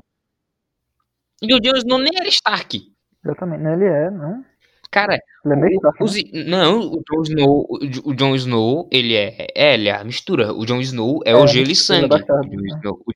[1.42, 2.92] E o Jon Snow nem era Stark.
[3.24, 3.62] Exatamente.
[3.62, 4.44] Não, ele é, não.
[4.90, 6.14] Cara, é o, os-
[6.46, 10.52] não, o Jon Snow, o, o Jon Snow, ele é, é, ele é a mistura.
[10.52, 12.08] O Jon Snow é, É, o gelo e é sangue.
[12.08, 12.68] bastardo, o né?
[12.78, 13.12] Snow, o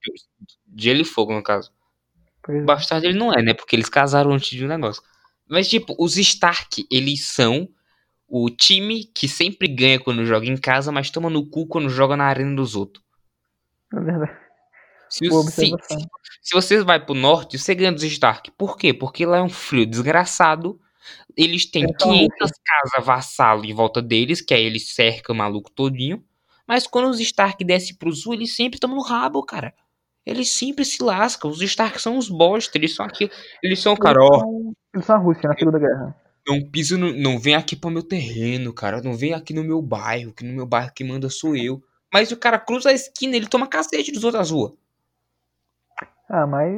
[0.76, 1.70] gelo e fogo, no caso.
[2.42, 2.64] Pois O é.
[2.64, 3.54] bastardo ele não é, né?
[3.54, 5.02] Porque eles casaram antes de um negócio.
[5.48, 7.68] Mas, tipo, os Stark, eles são
[8.28, 12.16] o time que sempre ganha quando joga em casa, mas toma no cu quando joga
[12.16, 13.04] na arena dos outros.
[13.92, 14.38] É verdade.
[15.08, 15.72] Se, se,
[16.40, 18.52] se você vai pro norte, você ganha dos Stark.
[18.52, 18.94] Por quê?
[18.94, 20.80] Porque lá é um frio desgraçado.
[21.36, 25.38] Eles têm É a 500 casas vassalo em volta deles, que aí eles cercam o
[25.38, 26.24] maluco todinho.
[26.66, 29.74] Mas quando os Stark descem pro sul, eles sempre estão no rabo, cara.
[30.24, 31.50] Eles sempre se lascam.
[31.50, 32.76] Os Stark são os bosta.
[32.78, 33.30] Eles são aqui.
[33.62, 34.42] Eles são, cara, ó.
[34.94, 36.16] Eles são a Rússia na Segunda Guerra.
[36.46, 39.02] Não piso no, Não vem aqui pro meu terreno, cara.
[39.02, 40.32] Não vem aqui no meu bairro.
[40.32, 41.82] Que no meu bairro quem manda sou eu.
[42.12, 44.72] Mas o cara cruza a esquina, ele toma cacete dos outros ruas.
[46.28, 46.72] Ah, mas.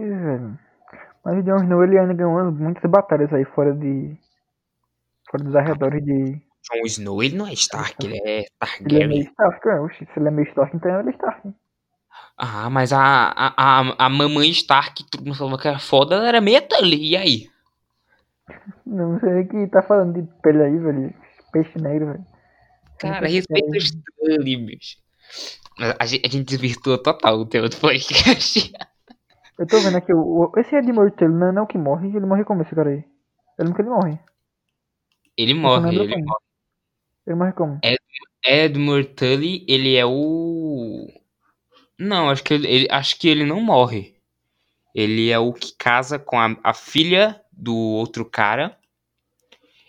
[1.25, 4.17] Mas o Jon Snow ele ainda ganhou muitas batalhas aí fora de.
[5.31, 6.41] Fora dos arredores de.
[6.71, 8.45] Jon Snow, ele não é Stark, ele é
[8.81, 9.21] Ele é meio Targaryen.
[9.23, 9.81] Stark, é.
[9.81, 11.55] Oxi, se ele é meio Stark, então ele é Stark.
[12.37, 16.17] Ah, mas a, a, a, a mamãe Stark, que todo mundo falava que era foda,
[16.17, 17.11] ela era meia Tully.
[17.11, 17.51] E aí?
[18.85, 21.15] Não sei o que tá falando de pele aí, velho.
[21.53, 22.27] Peixe negro, velho.
[22.99, 24.97] Cara, sei respeita é os Tully, bicho.
[25.99, 28.73] A gente, a gente desvirtuou total o tema do podcast.
[29.59, 32.27] Eu tô vendo aqui, o, o- esse Ed Mortello não, é o que morre, ele
[32.27, 33.05] morre como esse cara aí?
[33.59, 34.19] Eu lembro que ele morre.
[35.37, 36.25] Ele morre, ele como.
[36.25, 36.41] morre.
[37.27, 37.81] Ele morre como?
[38.45, 41.07] Edmure Tully, ele é o.
[41.99, 44.17] Não, acho que ele, ele- acho que ele não morre.
[44.95, 48.77] Ele é o que casa com a, a filha do outro cara.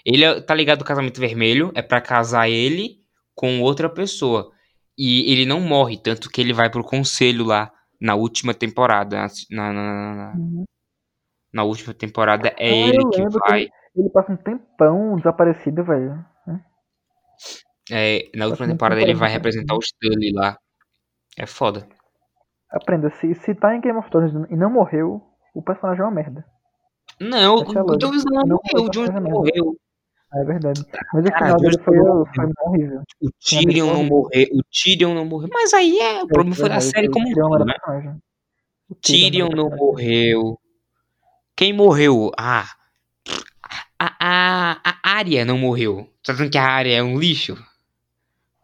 [0.05, 3.01] Ele é- tá ligado ao casamento vermelho, é pra casar ele
[3.33, 4.51] com outra pessoa.
[4.97, 7.71] E ele não morre, tanto que ele vai pro conselho lá
[8.03, 9.25] na última temporada.
[9.49, 10.65] Na, na, na- na- Uhum.
[11.53, 13.67] na última temporada é Ah, ele que lembro que vai.
[13.95, 16.23] Ele passa um tempão desaparecido, velho.
[17.91, 20.57] é, na última temporada ele vai representar os Tully lá.
[21.37, 21.87] É foda.
[22.71, 25.21] Aprenda, se, se tá em Game of Thrones e não morreu,
[25.53, 26.43] o personagem é uma merda.
[27.19, 27.97] Não, é o lógica.
[27.99, 29.77] Jon Snow Não morreu, o Jon Snow morreu.
[30.35, 30.83] É verdade.
[31.13, 33.01] Mas o Cara, final dele foi, foi horrível.
[33.21, 35.49] O Tyrion não morreu, o Tyrion não morreu.
[35.53, 37.75] Mas aí é, o problema foi da verdade, série como um todo, né?
[38.89, 40.59] O Tyrion não morreu.
[41.55, 42.31] Quem morreu?
[42.37, 42.65] Ah,
[43.99, 46.09] a, a, a Arya não morreu.
[46.25, 47.55] Tá dizendo que a Arya é um lixo?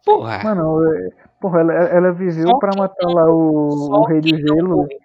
[0.03, 0.41] Porra.
[0.43, 4.69] Mano, é- porra, ela, ela viveu pra matar lá o, o Rei não Gelo.
[4.77, 4.99] morreu.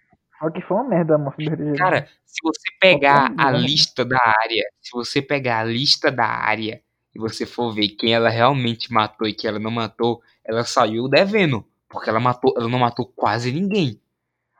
[0.44, 1.74] Só que foi uma merda a do Gelo.
[1.76, 3.58] Cara, se você pegar a né?
[3.58, 6.82] lista da área, se você pegar a lista da área
[7.14, 11.08] e você for ver quem ela realmente matou e quem ela não matou, ela saiu
[11.08, 11.64] devendo.
[11.88, 13.98] Porque ela matou, ela não matou quase ninguém.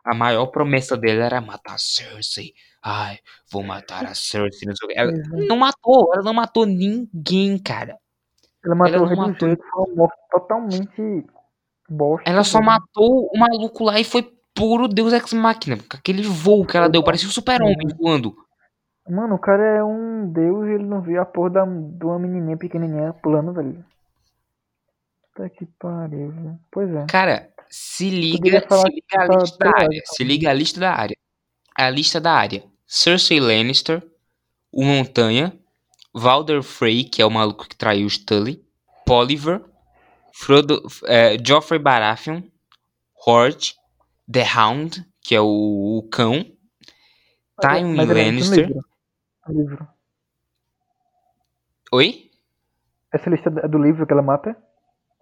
[0.03, 2.55] A maior promessa dela era matar a Cersei.
[2.83, 3.18] Ai,
[3.51, 4.66] vou matar a Cersei.
[4.66, 5.47] Não, ela é.
[5.47, 7.99] não matou, ela não matou ninguém, cara.
[8.64, 11.27] Ela matou ela o do matou- foi uma morte totalmente
[11.90, 12.31] bosta.
[12.31, 12.70] Ela só velho.
[12.70, 15.77] matou o maluco lá e foi puro Deus Ex Machina.
[15.77, 18.35] Com aquele voo que ela deu, parecia o super-homem voando.
[19.09, 22.19] Mano, o cara é um deus e ele não viu a porra da, de uma
[22.19, 23.85] menininha pequenininha pulando, velho.
[25.35, 26.59] Puta que pariu, velho.
[26.71, 27.07] Pois é.
[27.07, 30.03] Cara, se liga, se liga a tá lista da área.
[30.07, 31.17] Se liga a lista da área.
[31.77, 32.64] A lista da área.
[32.87, 34.03] Cersei Lannister,
[34.73, 35.53] o Montanha,
[36.14, 38.64] Valder Frey, que é o maluco que traiu os Tully,
[39.05, 39.61] Poliver,
[40.33, 42.43] Frodo, é, Joffrey Baratheon,
[43.27, 43.75] Hort,
[44.30, 46.44] The Hound, que é o, o cão,
[47.60, 48.66] Tywin Mas ele é Lannister.
[48.68, 48.84] livro.
[49.46, 49.88] No livro.
[51.92, 52.30] Oi?
[53.12, 54.56] Essa lista é do livro que ela mata?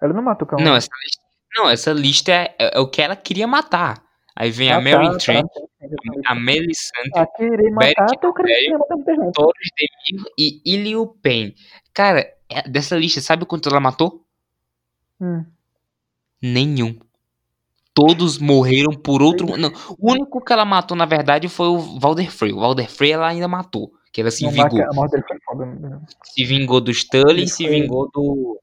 [0.00, 0.58] Ela não mata o cão.
[0.58, 0.78] Não, né?
[0.78, 1.22] essa lista,
[1.54, 4.02] não, essa lista é, é o que ela queria matar.
[4.34, 6.22] Aí vem a Ah, Mary tá, Trent, tá, sim, sim.
[6.24, 8.16] a Melisandre, Ah, querer Beric matar, de
[10.14, 11.54] Mir e Ilio Pen.
[11.92, 14.24] Cara, é- dessa lista, sabe quanto ela matou?
[15.20, 15.44] Hum.
[16.42, 16.98] Nenhum.
[17.94, 19.56] Todos morreram por outro.
[19.56, 22.52] Não, o único que ela matou, na verdade, foi o Valder Frey.
[22.52, 23.92] O Valder Frey ela ainda matou.
[24.12, 24.78] Que ela se vingou.
[24.78, 26.00] né?
[26.24, 28.60] Se vingou dos Tully e Ele se vingou do,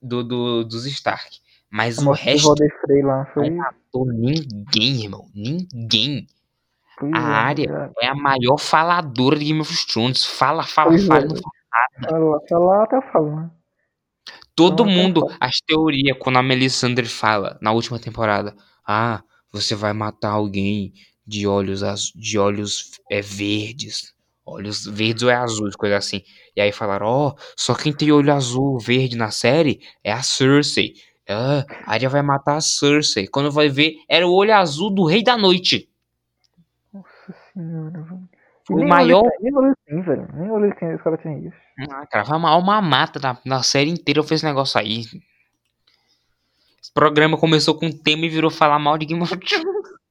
[0.00, 1.38] do, do- dos Stark.
[1.70, 2.54] Mas o do resto
[3.02, 3.48] lá foi.
[3.50, 5.26] não matou ninguém, irmão.
[5.34, 6.26] Ninguém.
[6.98, 10.24] foi A área é a maior faladora de Game of Thrones.
[10.26, 11.20] Fala, fala, Pois fala.
[11.22, 11.24] é.
[11.26, 11.36] não
[12.08, 13.50] Fala, fala até eu falo, né?
[14.54, 18.54] Todo Então, mundo, as teorias, quando a Melisandre fala na última temporada,
[18.86, 20.92] ah, você vai matar alguém
[21.26, 24.12] de olhos azu- de olhos é, verdes.
[24.44, 26.22] Olhos verdes ou é azuis, coisa assim.
[26.56, 30.94] E aí falaram, ó, só quem tem olho azul, verde na série é a Cersei.
[31.28, 33.26] Ah, a Arya vai matar a Cersei.
[33.28, 35.88] Quando vai ver, era o olho azul do Rei da Noite.
[36.92, 38.02] Nossa senhora,
[38.70, 40.28] O nem maior- Nem olho tem, velho.
[40.34, 41.56] Nem tem, os caras têm isso.
[41.90, 45.00] Ah, cara, vai uma alma mata na, na série inteira eu fiz esse negócio aí.
[46.80, 49.66] Esse programa começou com um tema e virou falar mal de Game of Thrones.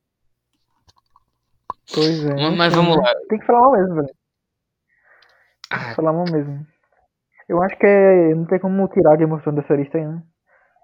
[1.94, 2.34] Pois é.
[2.36, 3.04] Mas- mas vamos né?
[3.04, 3.14] lá.
[3.28, 4.08] Tem que falar mal mesmo, velho.
[4.08, 4.16] Tem
[5.80, 6.68] Ah, que falar mal mesmo.
[7.50, 10.06] Eu acho que é, não tem como tirar a Game of Thrones dessa lista aí,
[10.08, 10.24] né?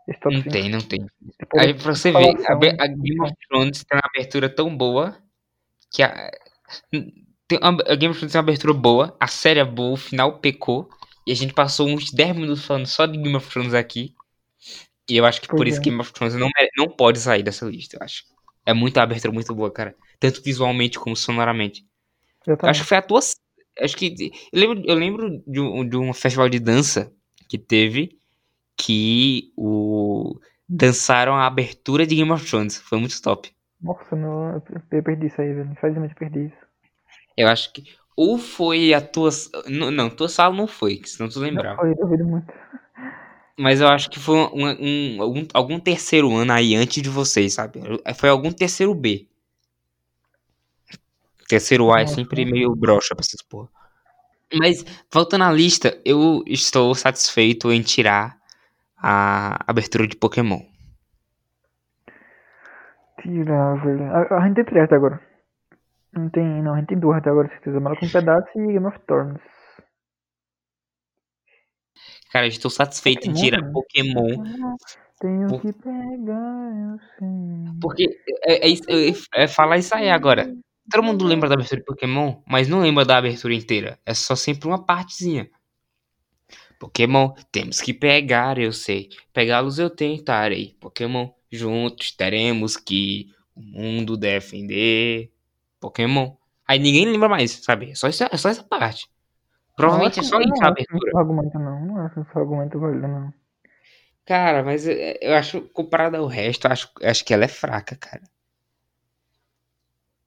[0.08, 0.54] Esse top Não 5.
[0.54, 1.00] tem, não tem.
[1.40, 2.36] Tipo, Aí pra você ver,
[2.80, 5.16] a, a Game of Thrones tem uma abertura tão boa
[5.92, 6.30] que a,
[7.48, 10.40] tem a Game of Thrones tem uma abertura boa, a série é boa, o final
[10.40, 10.90] pecou,
[11.26, 14.14] e a gente passou uns 10 minutos falando só de Game of Thrones aqui.
[15.10, 15.84] E eu acho que por Pois isso é.
[15.84, 18.24] que Game of Thrones não, não pode sair dessa lista, eu acho.
[18.66, 19.96] É muita abertura muito boa, cara.
[20.20, 21.86] Tanto visualmente como sonoramente.
[22.46, 23.20] Eu Eu acho que foi a tua.
[23.80, 24.32] Acho que.
[24.52, 27.14] Eu lembro, eu lembro de, um, de um festival de dança
[27.48, 28.18] que teve
[28.76, 30.38] que o.
[30.68, 32.78] Dançaram a abertura de Game of Thrones.
[32.78, 33.50] Foi muito top.
[33.82, 35.72] Nossa, não, eu eu perdi isso aí, velho.
[35.72, 36.67] Infelizmente eu perdi isso.
[37.38, 37.84] Eu acho que.
[38.16, 39.30] Ou foi a tua.
[39.68, 41.78] Não, não tua sala não foi, que senão tu Não lembrava.
[41.78, 42.52] foi, duvido muito.
[43.60, 47.54] Mas eu acho que foi um, um- algum, algum terceiro ano aí antes de vocês,
[47.54, 47.80] sabe?
[48.16, 49.28] Foi algum terceiro B.
[51.48, 53.70] Terceiro A é sempre meio broxa pra essas porra.
[54.54, 58.38] Mas, voltando à lista, eu estou satisfeito em tirar
[58.98, 60.62] a abertura de Pokémon.
[63.22, 64.04] Tirar, velho.
[64.04, 65.20] A, a gente tem agora.
[66.14, 67.80] Não tem, não, a gente tem duas até agora, certeza.
[67.80, 69.42] Maluco um pedaço e Game of Thrones.
[72.32, 73.72] Cara, eu estou satisfeito em Pokémon, tirar né?
[73.72, 74.44] Pokémon.
[75.20, 77.80] Tenho Por- que pegar, eu sei.
[77.82, 78.06] Porque
[78.46, 80.54] é, é, é- é falar isso aí agora.
[80.90, 84.00] Todo mundo lembra da abertura de Pokémon, mas não lembra da abertura inteira.
[84.06, 85.50] É só sempre uma partezinha.
[86.80, 89.10] Pokémon, temos que pegar, eu sei.
[89.34, 90.76] Pegá-los eu tentarei.
[90.80, 95.32] Pokémon, juntos teremos que o mundo defender.
[95.80, 96.36] Pokémon.
[96.68, 97.92] Aí ninguém lembra mais, sabe?
[97.92, 99.10] É só, isso, é só essa parte.
[99.76, 101.10] Provavelmente é Não, só eu isso não a abertura.
[101.10, 101.86] esse argumento, não.
[101.86, 103.34] Não acho esse argumento válido, não.
[104.26, 108.22] Cara, mas é, eu acho, comparado ao resto, acho, acho que ela é fraca, cara.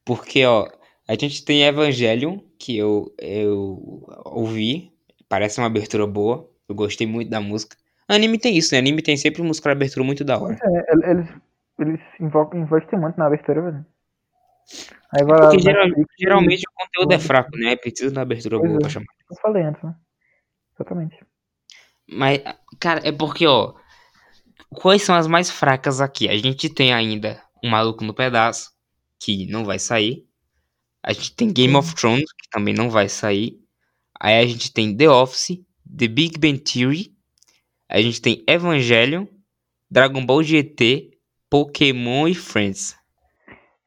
[0.04, 0.68] Porque, ó,
[1.08, 4.92] a gente tem Evangelion, que eu, eu ouvi,
[5.28, 7.76] parece uma abertura boa, eu gostei muito da música.
[8.08, 8.78] Anime tem isso, né?
[8.80, 10.62] Anime tem sempre música de abertura muito da hora.
[10.62, 11.28] É, el- eles,
[11.78, 13.86] eles invocam, investem muito na abertura, velho.
[15.12, 15.48] Aí vai lá.
[15.50, 17.18] Porque na geral- Netflix e- geralmente o conteúdo é é.
[17.18, 17.76] fraco, né?
[17.76, 18.78] Precisa da abertura boa é.
[18.78, 19.06] pra chamar.
[19.30, 19.94] Eu falei antes, né?
[20.74, 21.18] Exatamente.
[22.08, 22.40] Mas,
[22.80, 23.74] cara, é porque, ó,
[24.70, 26.28] quais são as mais fracas aqui?
[26.28, 28.70] A gente tem ainda um Maluco no Pedaço,
[29.18, 30.26] que não vai sair.
[31.02, 33.58] A gente tem Game of Thrones, que também não vai sair.
[34.20, 35.58] Aí a gente tem The Office,
[35.98, 37.14] The Big Bang Theory.
[37.88, 39.26] A gente tem Evangelion,
[39.90, 41.10] Dragon Ball GT,
[41.48, 42.96] Pokémon e Friends.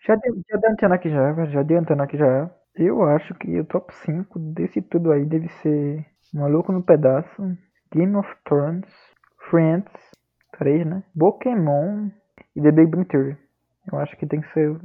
[0.05, 1.51] Já, de, já adiantando aqui já, velho.
[1.51, 2.49] Já adiantando aqui já.
[2.75, 7.57] Eu acho que o top 5 desse tudo aí deve ser Maluco no Pedaço,
[7.93, 8.89] Game of Thrones,
[9.49, 9.91] Friends,
[10.57, 11.03] 3, né?
[11.17, 12.09] Pokémon
[12.55, 13.37] e The Big Bang Theory.
[13.91, 14.75] Eu acho que tem que ser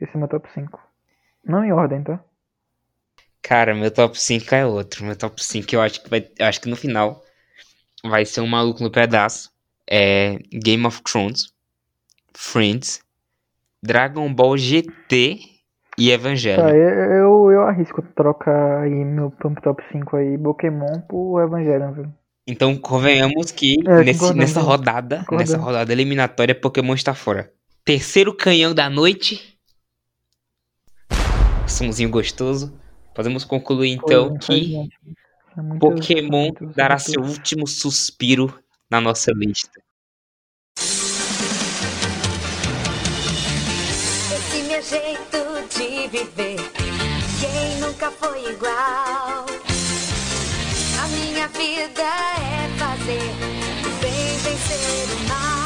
[0.00, 0.80] esse é meu top 5.
[1.44, 2.22] Não em ordem, tá?
[3.42, 5.04] Cara, meu top 5 é outro.
[5.04, 6.28] Meu top 5 eu acho que vai.
[6.38, 7.22] Eu acho que no final
[8.04, 9.50] vai ser um maluco no pedaço.
[9.90, 11.52] É Game of Thrones,
[12.36, 13.00] Friends,
[13.82, 15.38] Dragon Ball GT
[15.98, 16.68] e Tá, Evangelho.
[16.68, 22.14] eu, eu, eu arrisco trocar aí meu top 5 aí, Pokémon por Evangelion, velho.
[22.46, 24.62] Então convenhamos que É, nesse- nessa é.
[24.62, 27.52] rodada, nessa rodada eliminatória, Pokémon está fora.
[27.84, 29.58] Terceiro canhão da noite.
[31.66, 32.72] Somzinho gostoso.
[33.14, 34.74] Podemos concluir então Foi, que
[35.56, 38.56] muitos- Pokémon dará seu último suspiro
[38.90, 39.80] na nossa lista.
[46.08, 46.56] Viver,
[47.38, 49.46] quem nunca foi igual?
[51.02, 53.30] A minha vida é fazer
[53.86, 55.57] o bem vencer o mal.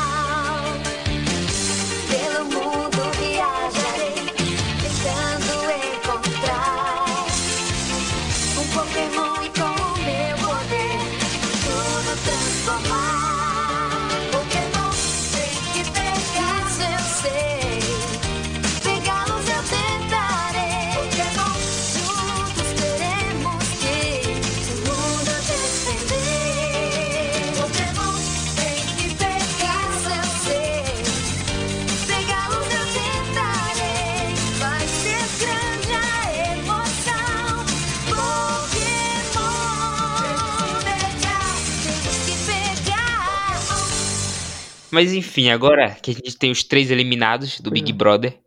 [44.93, 47.99] Mas enfim, agora que a gente tem os três eliminados do Big Uhum.
[47.99, 48.39] Brother.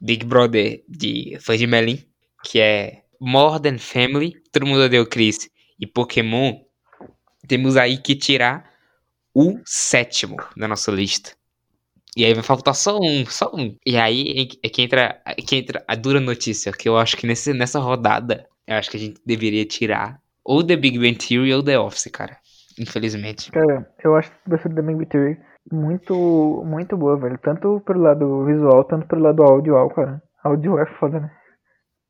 [0.00, 2.02] Big Brother de Fãs de Melim,
[2.42, 6.54] que é More Than Family, todo mundo odeia o Chris, e Pokémon,
[7.46, 8.70] temos aí que tirar
[9.34, 11.32] o sétimo da nossa lista.
[12.16, 13.76] E aí vai faltar só um, só um.
[13.84, 17.26] E aí é que entra, é que entra a dura notícia, que eu acho que
[17.26, 21.52] nesse, nessa rodada, eu acho que a gente deveria tirar ou The Big Bang Theory
[21.52, 22.38] ou The Office, cara.
[22.78, 23.50] Infelizmente.
[23.52, 25.36] Cara, eu acho a versão da Big Theory
[25.70, 27.38] muito, muito boa, velho.
[27.38, 30.22] Tanto pelo lado visual, tanto pelo lado audiovisual, cara.
[30.42, 31.30] Audio é foda, né?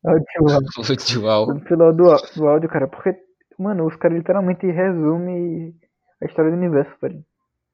[0.05, 1.59] Audiovisual.
[1.67, 2.87] Pelo lado do, áudio, cara.
[2.87, 3.15] Porque,
[3.57, 5.75] mano, os caras literalmente resumem
[6.21, 7.21] a história do universo, velho.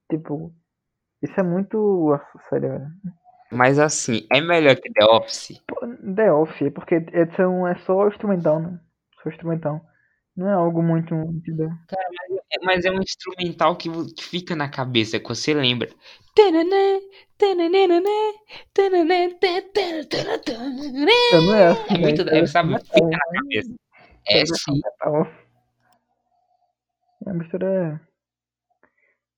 [0.09, 0.51] Tipo,
[1.21, 1.77] isso é muito.
[2.09, 2.87] Nossa, sério, velho.
[3.51, 5.63] Mas assim, é melhor que The Office.
[6.15, 8.79] The Office, porque edição é só instrumental, né?
[9.21, 9.81] Só instrumental.
[10.35, 11.13] Não é algo muito.
[11.15, 11.69] entendeu?
[12.51, 15.89] É, Mas é um instrumental que fica na cabeça, que você lembra.
[21.31, 22.39] Eu não é assim, É muito, né?
[22.39, 23.73] é, sabe, fica na cabeça.
[24.27, 24.81] É sim.
[24.83, 25.27] Metal.
[27.25, 28.01] É uma mistura.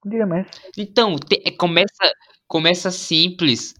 [0.06, 0.48] Diria mais.
[0.78, 2.12] Então, te- é, começa,
[2.48, 3.74] começa simples.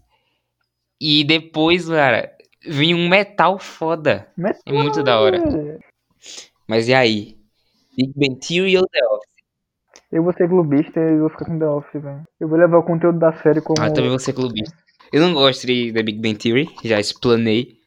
[1.00, 4.30] E depois, cara, vem um metal foda.
[4.36, 5.38] Metal, É muito da hora.
[6.68, 7.36] Mas e aí?
[7.96, 9.28] Big Bang Theory ou The Office?
[10.12, 12.22] Eu vou ser clubista e vou ficar com The Office, velho.
[12.40, 13.80] Eu vou levar o conteúdo da série como.
[13.80, 14.76] Ah, também vou ser clubista.
[15.12, 17.78] Eu não gosto de da Big Bang Theory, já explanei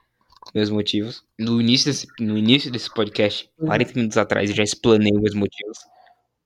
[0.56, 1.24] meus motivos.
[1.40, 3.68] No início desse, no início desse podcast, Uhum.
[3.68, 5.78] 40 minutos atrás, eu já explanei meus motivos.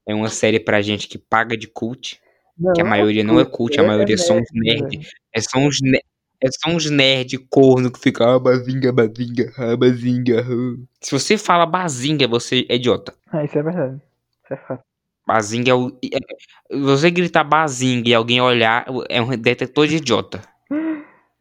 [0.07, 2.19] É uma série pra gente que paga de cult,
[2.57, 4.97] Não, que a maioria não é cult, a maioria são uns nerd, nerd.
[4.97, 5.09] velho.
[5.33, 5.99] É só uns, ne
[6.45, 10.41] é só uns nerd corno que fica ah, bazinga, bazinga, ah, bazinga.
[10.41, 13.13] ah." Se você fala bazinga, você é idiota.
[13.31, 14.01] Ah, isso é verdade.
[14.43, 14.83] Isso é fato.
[15.27, 15.97] Bazinga é o.
[16.03, 20.41] é- você gritar bazinga e alguém olhar, é um detector de idiota.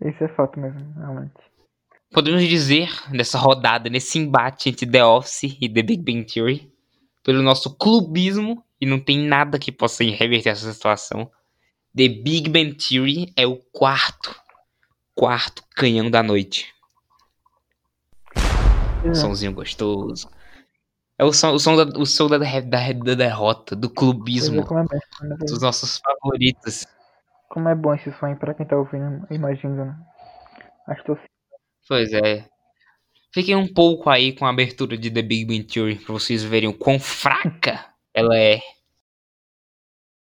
[0.01, 1.33] Isso é fato mesmo, realmente.
[2.13, 6.71] Podemos dizer, nessa rodada, nesse embate entre The Office e The Big Bang Theory,
[7.25, 11.31] pelo nosso clubismo, e não tem nada que possa reverter essa situação,
[11.97, 14.35] The Big Bang Theory é o quarto,
[15.15, 16.75] quarto canhão da noite.
[19.05, 19.17] Exato.
[19.17, 20.29] Somzinho gostoso.
[21.19, 24.63] É o som, o som, da, o som da, da, da derrota, do é, clubismo,
[24.63, 26.87] é dos nossos favoritos.
[27.49, 29.97] Como é bom esse som aí pra quem tá ouvindo, imagina, né?
[30.89, 31.13] Acho que
[31.89, 32.47] Pois é.
[33.33, 36.69] Fiquem um pouco aí com a abertura de The Big Bang Theory pra vocês verem
[36.69, 38.61] o quão fraca ela é.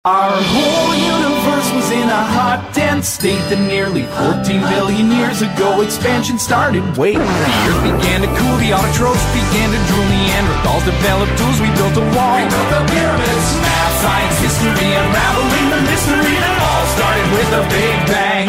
[0.04, 5.80] Our whole universe was in a hot, dense state that nearly 14 billion years ago
[5.80, 6.84] expansion started.
[7.00, 11.72] Wait, the earth began to cool, the autotrophs began to drool, Neanderthals developed tools, we
[11.80, 12.36] built a wall.
[12.36, 17.62] We built the pyramids, math, science, history, unraveling the mystery that all started with a
[17.72, 18.48] big bang.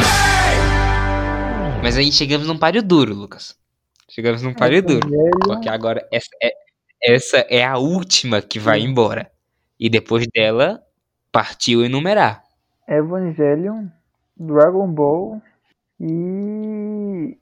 [1.80, 3.56] Mas aí chegamos num páreo duro, Lucas.
[4.12, 5.08] Chegamos num páreo duro.
[5.40, 6.52] Porque agora essa é,
[7.00, 9.32] essa é a última que vai embora.
[9.80, 10.84] E depois dela,
[11.36, 12.46] partiu enumerar.
[12.88, 13.88] Evangelion,
[14.38, 15.42] Dragon Ball
[16.00, 17.38] e.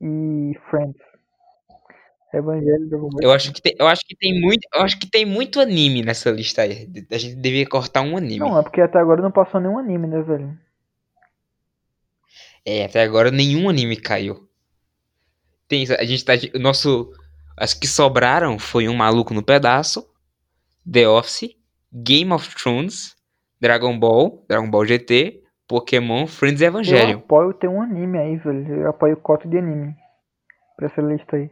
[0.00, 1.00] e Friends.
[2.32, 3.20] Evangelho, Dragon Ball.
[3.22, 6.02] Eu acho que tem, eu acho que tem muito, eu acho que tem muito anime
[6.02, 6.90] nessa lista aí.
[7.08, 8.40] A gente devia cortar um anime.
[8.40, 10.58] Não, é porque até agora não passou nenhum anime, né, velho?
[12.66, 14.48] É, até agora nenhum anime caiu.
[15.68, 17.12] Tem, a gente tá, o nosso,
[17.56, 20.04] as que sobraram foi um maluco no pedaço,
[20.90, 21.54] The Office,
[21.94, 23.14] Game of Thrones,
[23.60, 27.18] Dragon Ball, Dragon Ball GT, Pokémon, Friends e Eu Evangelion.
[27.18, 28.82] apoio ter um anime aí, velho.
[28.82, 29.94] Eu apoio cota de anime.
[30.76, 31.50] Pra essa lista aí.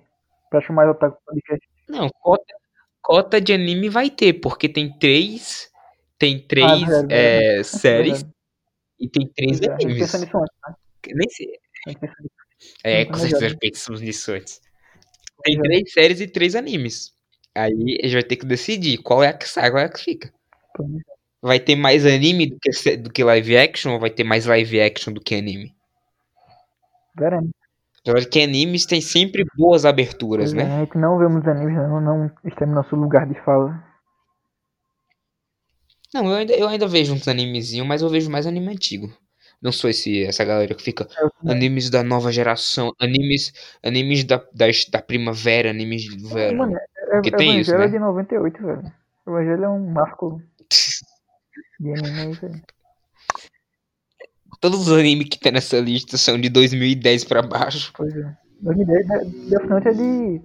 [0.51, 1.67] Pra chamar o Otaku Podcast.
[1.89, 2.55] Não, cota,
[3.01, 5.71] cota de anime vai ter, porque tem três,
[6.19, 8.35] tem três verdade, é, séries verdade.
[8.99, 10.15] e tem três é, animes.
[10.15, 10.75] nisso antes, né?
[11.15, 11.47] Nem sei.
[12.85, 14.61] É, com certeza pensamos nisso antes.
[15.43, 17.13] Tem três séries e três animes.
[17.55, 19.89] Aí a gente vai ter que decidir qual é a que sai, qual é a
[19.89, 20.33] que fica.
[20.81, 20.85] É.
[21.43, 24.81] Vai ter mais anime do que, do que live action ou vai ter mais live
[24.81, 25.75] action do que anime?
[27.19, 27.51] Veremos.
[28.01, 30.77] Apesar de que animes tem sempre boas aberturas, Pois é, né?
[30.77, 33.83] a gente não vemos animes, não, não estamos no nosso lugar de fala.
[36.13, 39.13] Não, eu ainda, eu ainda vejo uns animezinhos, mas eu vejo mais anime antigo.
[39.63, 41.07] Não sou esse, essa galera que fica
[41.47, 43.53] animes da nova geração, animes,
[43.83, 46.59] animes da, da, da primavera, animes de verão.
[46.59, 47.93] Mano, é, Porque tem isso, Evangelho é né?
[47.93, 48.93] de 98, velho.
[49.27, 50.43] Evangelho é um marco
[51.79, 52.63] de anime velho.
[54.61, 57.93] Todos os animes que tem nessa lista são de 2010 pra baixo.
[57.97, 58.37] Pois é.
[58.61, 60.41] 2010, De- Death Note é de...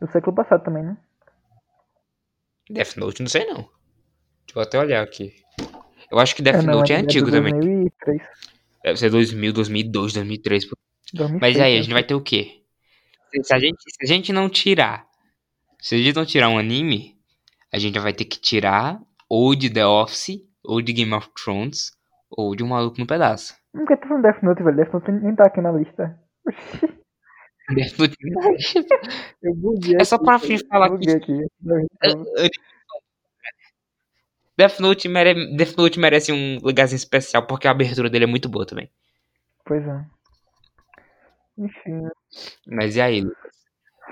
[0.00, 0.96] do século passado também, né?
[2.70, 3.56] Death Note, não sei não.
[4.46, 5.34] Deixa eu até olhar aqui.
[6.10, 7.52] Eu acho que Death é, não, Note é, é, antigo de também.
[7.52, 8.22] 2003.
[8.82, 10.64] Deve ser 2000, 2002, 2003.
[11.14, 11.82] 2006, Mas aí, a né?
[11.82, 12.62] gente vai ter o quê?
[13.42, 15.06] Se a gente, se a gente não tirar.
[15.80, 17.16] Se a gente não tirar um anime,
[17.72, 21.92] a gente vai ter que tirar ou de The Office, ou de Game of Thrones,
[22.28, 23.54] ou de Um Maluco no Pedaço.
[23.72, 24.76] Por que tá falando Death Note, velho?
[24.76, 26.18] Death Note nem tá aqui na lista.
[27.74, 28.16] Death Note.
[29.42, 31.46] eu buguei É só aqui, pra fim falar que aqui.
[34.60, 35.56] Death Note, mere...
[35.56, 38.90] Death Note merece um lugarzinho especial, porque a abertura dele é muito boa também.
[39.64, 40.04] Pois é.
[41.56, 42.10] Enfim, né?
[42.66, 43.52] Mas e aí, Lucas?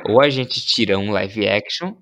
[0.09, 1.97] Ou a gente tira um live action,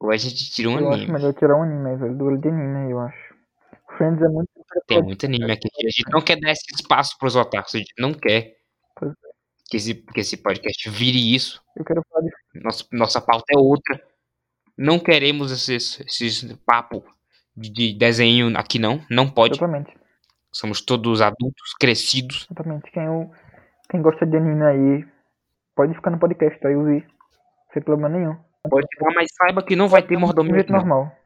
[0.00, 1.12] ou a gente tira um eu acho anime.
[1.12, 2.16] melhor tirar um anime velho.
[2.16, 3.34] Duelo de anime aí, eu acho.
[3.98, 4.48] Friends é muito.
[4.86, 5.68] Tem muito anime aqui.
[5.84, 7.74] A gente não quer dar esse espaço pros otakus.
[7.74, 8.56] A gente não quer
[8.96, 9.12] Pois
[9.68, 11.62] que esse, que esse podcast vire isso.
[11.76, 12.30] Eu quero falar de
[12.62, 14.02] Nossa, nossa pauta é outra.
[14.78, 17.04] Não queremos esses, esses papo
[17.56, 19.04] de, de desenho aqui, não.
[19.10, 19.54] Não pode.
[19.54, 19.92] Exatamente.
[20.52, 22.46] Somos todos adultos, crescidos.
[22.50, 22.90] Exatamente.
[22.90, 23.30] Quem, o-
[23.90, 25.08] quem gosta de anime aí,
[25.76, 27.06] pode ficar no podcast aí ouvir.
[27.72, 28.36] Sem problema nenhum.
[28.68, 30.64] Pode ficar, mas saiba que não vai ter Do mordomia.
[30.68, 30.76] não.
[30.78, 31.16] normal.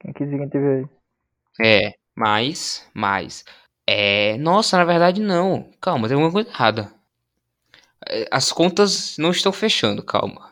[0.00, 0.86] Quem quiser, quem tiver aí.
[1.60, 3.44] É, mas, mas.
[3.86, 4.38] É.
[4.38, 5.70] Nossa, na verdade não.
[5.80, 6.92] Calma, tem alguma coisa errada.
[8.08, 10.50] É, As contas não estão fechando, calma.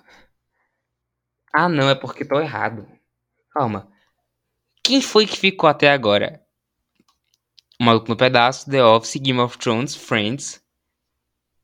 [1.54, 2.86] Ah, não, é porque tô errado.
[3.52, 3.88] Calma.
[4.88, 6.42] Quem foi que ficou até agora?
[7.78, 10.64] O Maluco no Pedaço, The Office, Game of Thrones, Friends,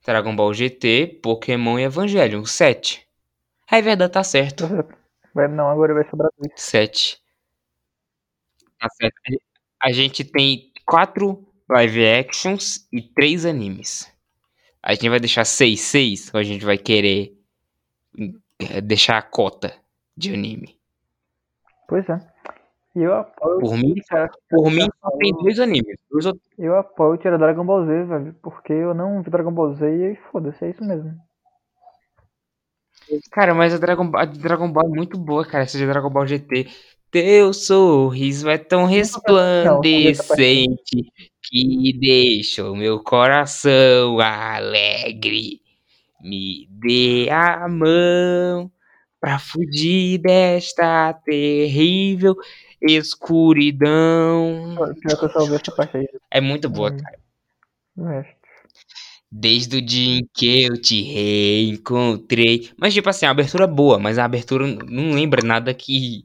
[0.04, 2.44] Dragon Ball GT, Pokémon e Evangelion.
[2.44, 3.08] Sete.
[3.72, 4.64] É verdade, tá certo.
[5.34, 6.52] Não, agora vai sobrar dois.
[6.54, 7.18] Sete.
[8.78, 9.16] Tá certo.
[9.82, 14.06] A gente tem quatro live actions e três animes.
[14.82, 17.34] A gente vai deixar seis, seis, ou a gente vai querer
[18.60, 19.74] eh, deixar a cota
[20.14, 20.78] de anime?
[21.88, 22.33] Pois é.
[22.96, 23.58] E eu apoio.
[23.58, 25.96] Por mim, cara, Por mim, só tem dois animes.
[26.10, 28.36] Dois ou- Eu apoio tirar Dragon Ball Z, velho.
[28.40, 31.12] Porque eu não vi Dragon Ball Z e aí foda-se, é isso mesmo.
[33.32, 35.66] Cara, mas a Dragon, Ball, a Dragon Ball é muito boa, cara.
[35.66, 36.66] Seja Dragon Ball GT.
[37.10, 45.60] Teu sorriso é tão resplandecente que deixa o meu coração alegre.
[46.20, 48.70] Me dê a mão
[49.20, 52.34] pra fugir desta terrível
[52.86, 54.74] escuridão.
[55.00, 56.08] Pior que eu só essa parte aí.
[56.30, 56.96] É muito boa, Hum.
[56.96, 57.18] cara.
[58.16, 58.34] Resto.
[59.30, 62.70] Desde o dia em que eu te reencontrei.
[62.76, 66.24] Mas, tipo assim, a abertura é boa, mas a abertura não lembra nada que,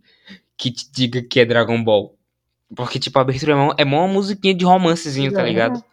[0.55, 2.15] que te diga que é Dragon Ball.
[2.75, 5.45] Porque, tipo, a abertura é mó, é mó uma musiquinha de romancezinho, tá É.
[5.49, 5.83] ligado?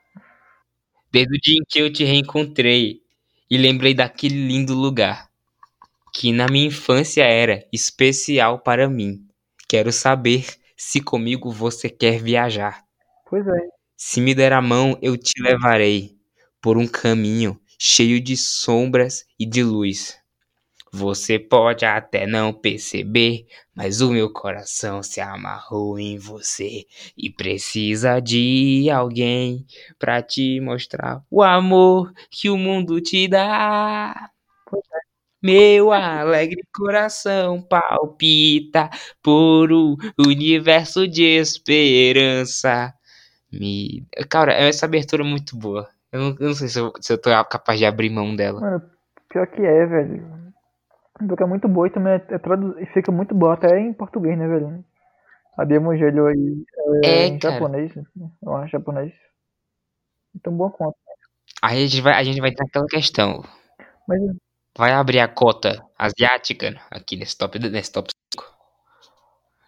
[1.11, 3.01] Desde o dia em que eu te reencontrei
[3.51, 5.29] e lembrei daquele lindo lugar
[6.13, 9.26] que na minha infância era especial para mim.
[9.69, 10.47] Quero saber
[10.77, 12.85] se comigo você quer viajar.
[13.29, 13.69] Pois é.
[13.97, 16.17] Se me der a mão, eu te levarei
[16.63, 20.19] por um caminho cheio de sombras e de luz.
[20.93, 26.87] Você pode até não perceber, mas o meu coração se amarrou em você
[27.17, 29.67] e precisa de alguém
[29.99, 34.31] pra te mostrar o amor que o mundo te dá.
[35.47, 38.91] Meu alegre coração palpita
[39.23, 42.93] por um universo de esperança.
[43.53, 44.05] Me...
[44.29, 45.89] Cara, essa abertura é muito boa.
[46.11, 48.61] Eu não, eu não sei se eu, se eu tô capaz de abrir mão dela.
[48.61, 48.83] Mano,
[49.29, 50.27] pior que é, velho.
[51.29, 52.75] Porque é muito boa e também é, é tradu...
[52.93, 54.85] fica muito boa até em português, né, velho?
[55.57, 56.65] A de Evangelho aí
[57.05, 57.55] é, É, em cara.
[57.55, 57.93] japonês,
[58.43, 59.13] eu acho japonês.
[60.35, 60.99] Então boa conta.
[61.63, 63.45] Aí a gente vai, a gente vai ter aquela questão.
[64.09, 64.21] Mas
[64.77, 68.45] Vai abrir a cota asiática aqui nesse top, nesse top 5.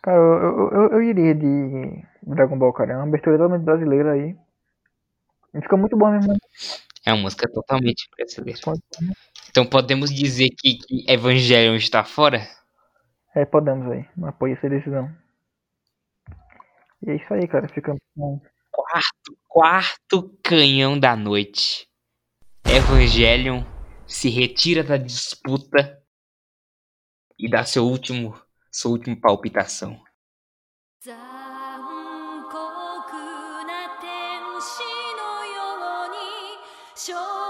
[0.03, 2.93] Cara, eu, eu, eu, iria de Dragon Ball, cara.
[2.93, 4.37] É uma abertura totalmente brasileira aí.
[5.55, 6.33] E fica muito bom mesmo.
[6.33, 6.39] né?
[7.07, 8.61] É uma música totalmente brasileira.
[8.63, 8.81] Pode-
[9.51, 12.47] Então podemos dizer que, que Evangelion está fora?
[13.35, 14.05] É, podemos aí.
[14.17, 15.11] Não apoio essa decisão.
[17.03, 17.67] E é isso aí, cara.
[17.69, 17.95] Fica.
[18.71, 21.89] Quarto, quarto canhão da noite.
[22.67, 23.63] Evangelion
[24.09, 26.03] se retira da disputa
[27.39, 28.35] e dá seu último,
[28.73, 30.03] sua última palpitação.
[37.09, 37.48] 残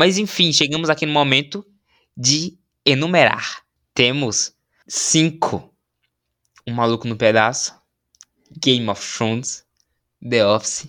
[0.00, 1.62] Mas enfim, chegamos aqui no momento
[2.16, 3.60] de enumerar.
[3.92, 4.54] Temos
[4.88, 5.70] cinco.
[6.66, 7.74] Um Maluco no Pedaço,
[8.62, 9.62] Game of Thrones,
[10.26, 10.88] The Office,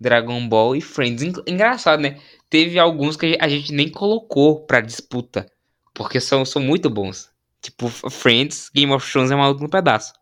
[0.00, 1.22] Dragon Ball e Friends.
[1.22, 2.18] Engra- Engraçado, né?
[2.48, 5.46] Teve alguns que a gente nem colocou pra disputa,
[5.92, 7.30] porque são, são muito bons.
[7.60, 10.14] Tipo, Friends, Game of Thrones é Maluco no Pedaço.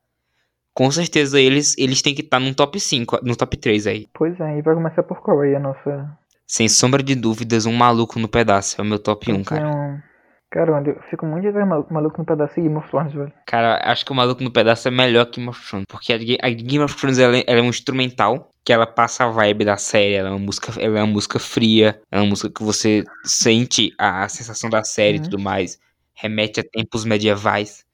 [0.73, 4.09] Com certeza eles, eles têm que estar no top 5, no top 3 aí.
[4.13, 6.19] Pois é, e vai começar por qual aí a nossa.
[6.47, 10.03] Sem sombra de dúvidas, um Maluco no Pedaço é o meu top 1, cara.
[10.51, 13.33] Cara, eu fico muito de maluco, maluco no pedaço de Game of Thrones, velho.
[13.45, 15.85] Cara, acho que o Maluco no Pedaço é melhor que Game of Thrones.
[15.89, 18.87] Porque a, Ga- a Game of Thrones ela, é- ela é um instrumental que ela
[18.87, 20.15] passa a vibe da série.
[20.15, 22.01] Ela é uma música, ela é uma música fria.
[22.09, 25.25] Ela é uma música que você sente a, a sensação da série e Uhum.
[25.25, 25.77] tudo mais.
[26.15, 27.85] Remete a tempos medievais.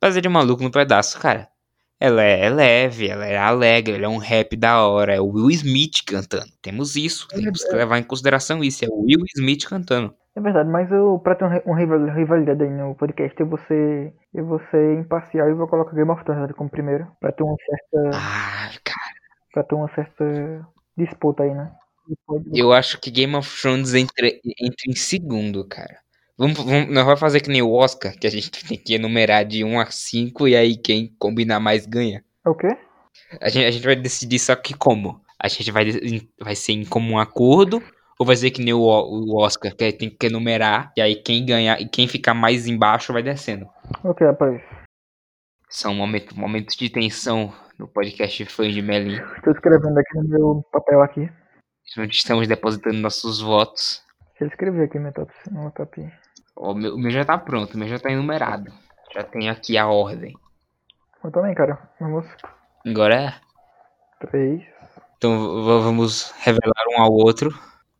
[0.00, 1.48] Mas a de Maluco no Pedaço, cara.
[1.98, 5.14] Ela é leve, ela é alegre, ela é um rap da hora.
[5.14, 6.46] É o Will Smith cantando.
[6.60, 8.84] Temos isso, temos que levar em consideração isso.
[8.84, 10.14] É o Will Smith cantando.
[10.34, 13.58] É verdade, mas eu, pra ter um, um rival- rivalidade aí no podcast, eu vou
[13.66, 17.06] ser, eu vou ser imparcial e vou colocar Game of Thrones como primeiro.
[17.18, 19.14] Pra ter uma certa, Ah, cara.
[19.54, 20.68] pra ter uma certa
[20.98, 21.72] disputa aí, né?
[22.52, 25.96] Eu acho que Game of Thrones entra, entra em segundo, cara.
[26.38, 29.44] Vamos, vamos, nós vamos fazer que nem o Oscar, que a gente tem que enumerar
[29.44, 32.24] de 1 a 5 e aí quem combinar mais ganha.
[32.44, 32.68] É o quê?
[33.40, 35.20] A gente, a gente vai decidir só que como?
[35.38, 35.84] A gente vai,
[36.40, 37.82] vai ser em comum acordo
[38.18, 41.44] ou vai ser que nem o, O- Oscar, que tem que enumerar e aí quem
[41.44, 43.66] ganhar e quem ficar mais embaixo vai descendo.
[44.04, 44.62] Ok, rapaz.
[45.68, 50.62] São momentos, momentos de tensão no podcast Fãs de Melim, Tô escrevendo aqui no meu
[50.72, 51.28] papel aqui.
[51.98, 54.02] onde estamos depositando nossos votos.
[54.30, 56.00] Deixa eu escrever aqui meu top, meu top.
[56.56, 58.72] Ó, O meu, o meu já tá pronto, o meu já tá enumerado.
[59.14, 60.34] Já tenho aqui a ordem.
[61.22, 61.78] Eu também, cara.
[62.00, 62.26] Vamos.
[62.84, 63.34] Agora é.
[64.26, 64.62] Três.
[65.16, 67.50] Então vamos revelar um ao outro.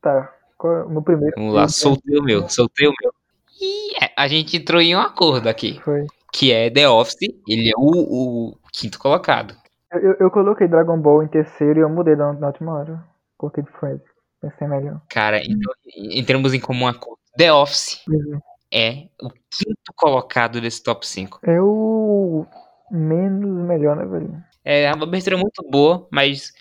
[0.01, 0.33] Tá.
[0.57, 1.35] Qual é primeiro?
[1.37, 3.13] Vamos lá, soltei o meu, soltei o meu.
[3.61, 6.07] E é, a gente entrou em um acordo aqui, Foi.
[6.33, 9.55] que é The Office, ele é o, o quinto colocado.
[9.93, 13.05] Eu, eu, eu coloquei Dragon Ball em terceiro e eu mudei na, na última hora.
[13.37, 14.16] Coloquei de Friends.
[14.51, 15.01] Pensei melhor.
[15.09, 17.19] Cara, então entramos em comum acordo.
[17.37, 18.41] The Office Uhum.
[18.73, 21.41] é o quinto colocado desse top 5.
[21.43, 22.47] É o
[22.91, 24.43] menos melhor, né, velho?
[24.65, 26.53] É uma abertura muito boa, mas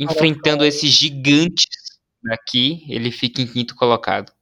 [0.00, 1.66] enfrentando esses gigantes
[2.22, 4.32] daqui, ele fica em quinto colocado.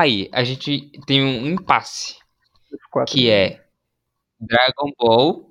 [0.00, 2.16] Aí, a gente tem um impasse,
[3.08, 3.60] que é
[4.40, 5.50] Dragon Ball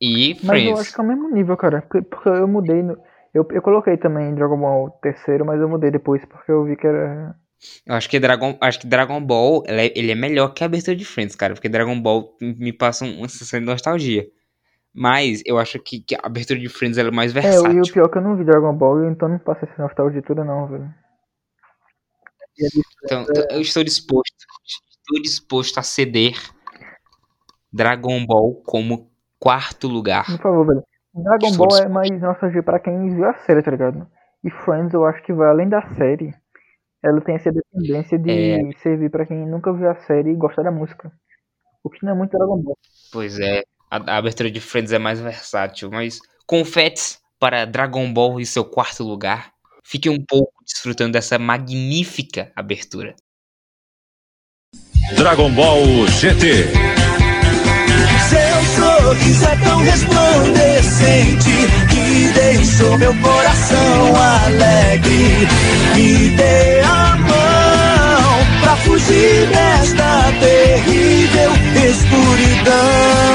[0.00, 0.80] e Mas eu Friends.
[0.80, 1.82] acho que é o mesmo nível, cara.
[1.82, 2.82] Porque, eu mudei.
[2.82, 2.92] No,
[3.32, 6.86] eu, eu coloquei também Dragon Ball terceiro, mas eu mudei depois porque eu vi que
[6.86, 7.34] era.
[7.86, 10.66] Eu acho que Dragon, acho que Dragon Ball, ela é- ele é melhor que a
[10.66, 14.26] abertura de Friends, cara, porque Dragon Ball me passa um- uma sensação de nostalgia.
[14.92, 17.72] Mas eu acho que, que a abertura de Friends é mais É, versátil.
[17.72, 20.22] e o pior é que eu não vi Dragon Ball, então não passa essa nostalgia
[20.22, 20.88] toda, não, velho.
[22.60, 22.66] É
[23.04, 24.34] Então, eu estou disposto,
[24.64, 26.34] estou disposto a ceder
[27.72, 30.24] Dragon Ball como quarto lugar.
[30.26, 30.82] Por favor, velho.
[31.14, 31.92] Dragon Estou Ball é disposto.
[31.92, 34.06] mais nostalgia pra quem viu a série, tá ligado?
[34.42, 36.34] E Friends eu acho que vai além da série.
[37.02, 38.58] Ela tem essa dependência de É.
[38.82, 41.12] servir pra quem nunca viu a série e gosta da música.
[41.82, 42.78] O que não é muito Dragon Ball.
[43.12, 48.40] Pois é, a, a abertura de Friends é mais versátil, mas confetes para Dragon Ball
[48.40, 49.52] em seu quarto lugar.
[49.84, 53.14] Fique um pouco desfrutando dessa magnífica abertura.
[55.14, 56.64] Dragon Ball GT.
[58.28, 61.50] Seu sorriso é tão resplandecente
[61.90, 65.46] que deixou meu coração alegre.
[65.94, 71.52] Me dê a mão pra fugir desta terrível
[71.86, 73.34] escuridão.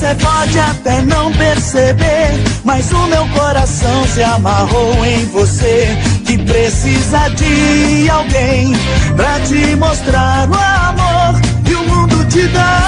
[0.00, 2.30] Você pode até não perceber,
[2.64, 5.94] mas o meu coração se amarrou em você.
[6.24, 8.72] Que precisa de alguém
[9.14, 12.80] pra te mostrar o amor que o mundo te dá.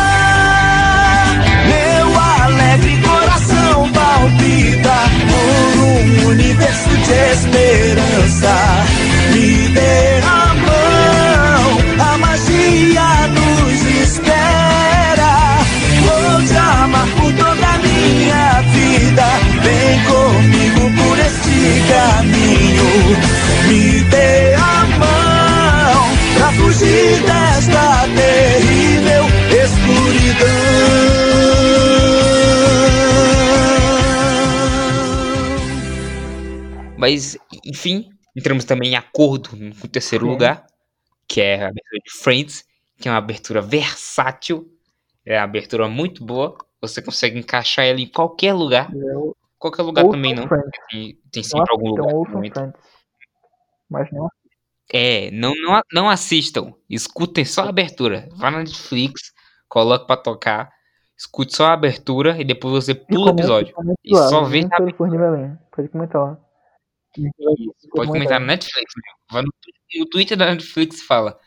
[1.66, 4.96] Meu alegre coração palpita
[5.28, 8.54] por um universo de esperança.
[9.34, 10.22] Me dê
[22.22, 22.86] caminho.
[23.68, 30.52] Me dê a mão pra fugir desta terrível escuridão.
[36.96, 40.30] Mas, enfim, entramos também em acordo com o terceiro Sim.
[40.30, 40.66] lugar,
[41.26, 42.64] que é a abertura de Friends,
[43.00, 44.68] que é uma abertura versátil,
[45.26, 46.56] é uma abertura muito boa.
[46.80, 50.48] Você consegue encaixar ela em qualquer lugar, Eu, qualquer lugar ouçam também não.
[50.48, 52.32] Tem, tem Não sempre algum assistam, lugar.
[52.34, 52.54] momento.
[52.54, 52.80] Friends.
[53.90, 54.28] Mas não
[54.92, 56.72] É, não, não, não assistam.
[56.90, 58.28] Escutem só a abertura.
[58.36, 59.32] Vá na Netflix,
[59.68, 60.70] coloque pra tocar,
[61.16, 63.74] escute só a abertura e depois você pula o episódio.
[64.04, 64.66] E lá, só vê.
[64.68, 64.92] Pode
[65.88, 66.38] comentar lá.
[67.94, 68.92] Pode comentar na Netflix.
[68.96, 69.12] né?
[69.30, 69.52] Vai no,
[70.00, 71.38] no Twitter da Netflix e fala.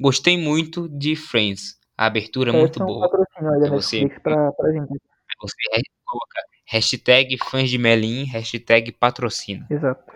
[0.00, 1.78] Gostei muito de Friends.
[1.96, 3.06] A abertura é muito um boa.
[3.66, 4.88] É você- pra, pra gente.
[5.42, 6.40] Você re- coloca
[6.70, 9.66] hashtag fãs de Melim, hashtag patrocina.
[9.68, 10.12] Exato.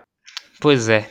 [0.61, 1.11] Pois é.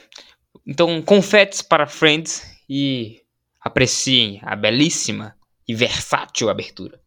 [0.65, 3.21] Então, confetes para Friends e
[3.59, 5.35] apreciem a belíssima
[5.67, 7.02] e versátil abertura.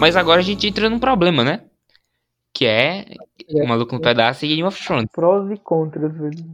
[0.00, 1.64] Mas agora a gente entra num problema, né?
[2.52, 3.04] Que é
[3.50, 5.06] o Maluco no Pedaço e Game of Thrones.
[5.12, 6.44] Prós e contras, velho.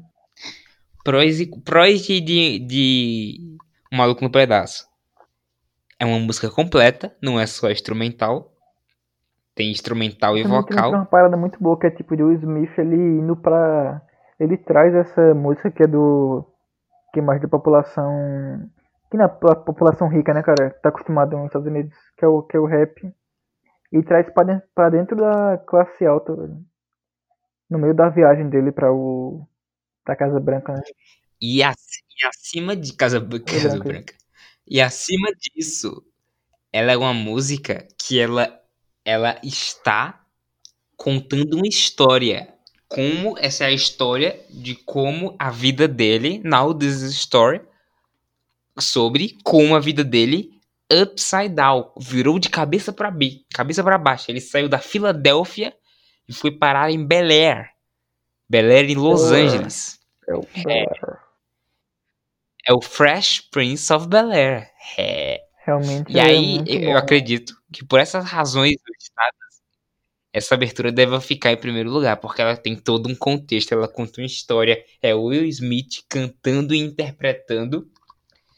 [1.04, 3.56] Prós, e, prós de, de, de
[3.92, 4.86] O Maluco no Pedaço.
[5.98, 8.52] É uma música completa, não é só instrumental.
[9.54, 10.92] Tem instrumental e Também tem vocal.
[10.92, 14.02] uma parada muito boa que é tipo de Will Smith, ele indo pra.
[14.38, 16.44] Ele traz essa música que é do.
[17.14, 18.68] Que é mais da população.
[19.10, 20.70] Que na po- população rica, né, cara?
[20.82, 23.10] Tá acostumado nos Estados Unidos, que é o, que é o rap.
[23.92, 24.26] E traz
[24.74, 26.64] pra dentro, da classe alta, velho.
[27.70, 29.46] No meio da viagem dele pra o.
[30.04, 30.82] pra Casa Branca, né?
[31.40, 31.78] E, ac-
[32.28, 33.84] acima de Casa, Casa Branca.
[33.84, 34.14] Branca.
[34.66, 36.04] E acima disso,
[36.72, 38.60] ela é uma música que ela,
[39.04, 40.24] ela está
[40.96, 42.54] contando uma história.
[42.88, 47.60] Como essa é a história de como a vida dele, now this is story,
[48.78, 50.55] sobre como a vida dele
[50.92, 53.12] upside down, virou de cabeça para
[53.54, 54.30] cabeça para baixo.
[54.30, 55.74] Ele saiu da Filadélfia
[56.28, 57.70] e foi parar em Bel Air.
[58.48, 59.34] Bel Air em Los Oh.
[59.34, 59.98] Angeles.
[60.28, 60.46] É o.
[62.68, 64.70] É o Fresh Prince of Bel Air.
[64.98, 65.40] É.
[65.64, 66.12] Realmente.
[66.12, 66.96] E é aí, eu bom.
[66.96, 68.74] acredito que por essas razões
[70.32, 74.20] essa abertura deve ficar em primeiro lugar, porque ela tem todo um contexto, ela conta
[74.20, 74.84] uma história.
[75.00, 77.90] É o Will Smith cantando e interpretando.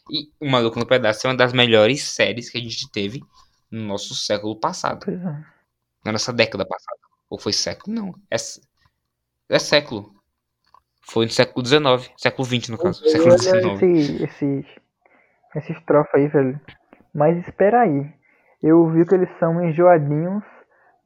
[0.09, 3.21] E O Maluco no Pedaço é uma das melhores séries que a gente teve
[3.71, 5.09] no nosso século passado.
[5.09, 5.15] É.
[6.05, 6.99] Na nossa década passada.
[7.29, 7.95] Ou foi século?
[7.95, 8.15] Não.
[8.31, 8.35] É,
[9.49, 10.11] é século.
[11.01, 12.11] Foi no século XIX.
[12.17, 13.05] Século XX, no caso.
[13.05, 13.81] E Século XIX.
[13.81, 14.65] esse, esse,
[15.55, 16.59] esse estrofe aí, velho.
[17.13, 18.11] Mas espera aí.
[18.61, 20.43] Eu vi que eles são enjoadinhos,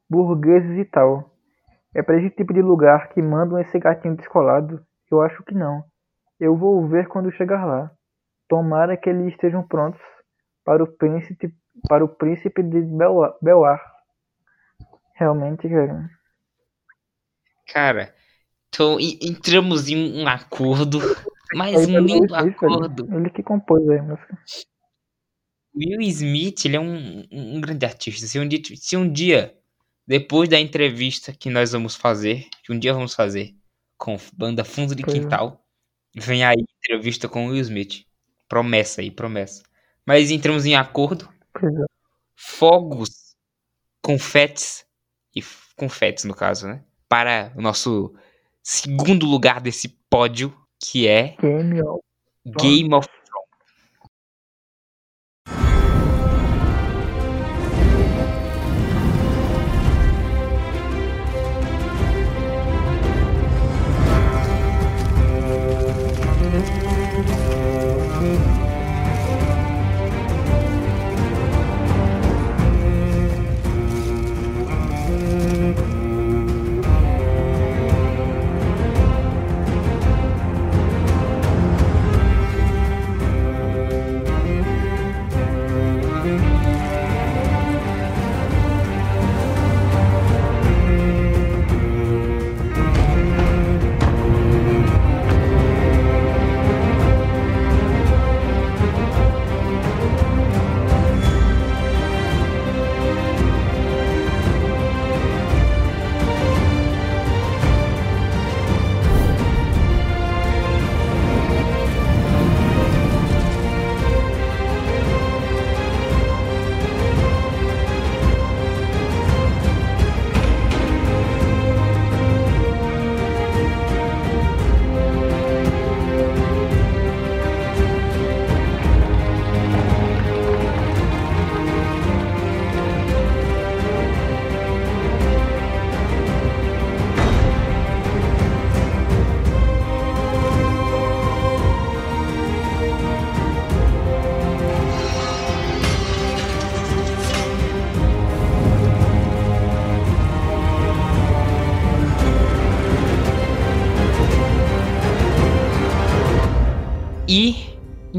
[0.08, 1.30] burgueses e tal.
[1.94, 4.84] É pra esse tipo de lugar que mandam esse gatinho descolado?
[5.10, 5.84] Eu acho que não.
[6.40, 7.90] Eu vou ver quando chegar lá.
[8.48, 10.00] Tomara que eles estejam prontos
[10.64, 11.54] para o príncipe,
[11.88, 13.80] para o príncipe de Bel- Belar.
[15.14, 16.10] Realmente, cara.
[17.72, 18.14] Cara,
[18.68, 20.98] então entramos em um acordo,
[21.54, 23.14] mas Aí um lindo acordo.
[23.14, 24.38] Ele que compôs aí, a música.
[25.76, 28.26] Will Smith, ele é um, um grande artista.
[28.26, 29.56] Se um, dia, se um dia,
[30.06, 33.54] depois da entrevista que nós vamos fazer, que um dia vamos fazer
[33.96, 35.20] com banda Fundo de Pois é.
[35.20, 35.64] Quintal,
[36.14, 38.04] vem aí entrevista com Will Smith.
[38.48, 39.62] Promessa aí, promessa.
[40.06, 41.66] Mas entramos em acordo, é.
[42.36, 43.34] fogos,
[44.02, 44.84] confetes
[45.34, 45.42] e
[45.76, 46.82] confetes, no caso, né?
[47.08, 48.14] Para o nosso
[48.62, 52.04] segundo lugar desse pódio, que é Game of
[52.46, 53.08] Game of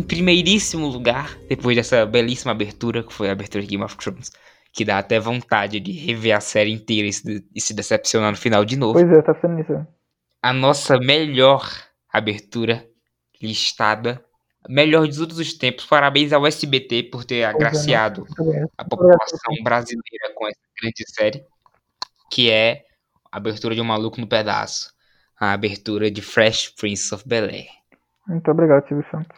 [0.08, 4.32] primeiríssimo lugar, depois dessa belíssima abertura, que foi a abertura de Game of Thrones,
[4.72, 8.38] que dá até vontade de rever a série inteira e se, e se decepcionar no
[8.38, 9.88] final de novo, Pois é, tá sendo isso.
[10.42, 11.70] a nossa melhor
[12.12, 12.86] abertura
[13.42, 14.24] listada,
[14.68, 15.86] melhor de todos os tempos.
[15.86, 18.66] Parabéns ao SBT por ter agraciado Muito bem.
[18.78, 21.44] a população brasileira com essa grande série,
[22.32, 22.84] que é
[23.32, 24.92] a abertura de Um Maluco no Pedaço,
[25.40, 27.68] a abertura de Fresh Prince of Bel-Air.
[28.28, 29.38] Muito obrigado, Silvio Santos.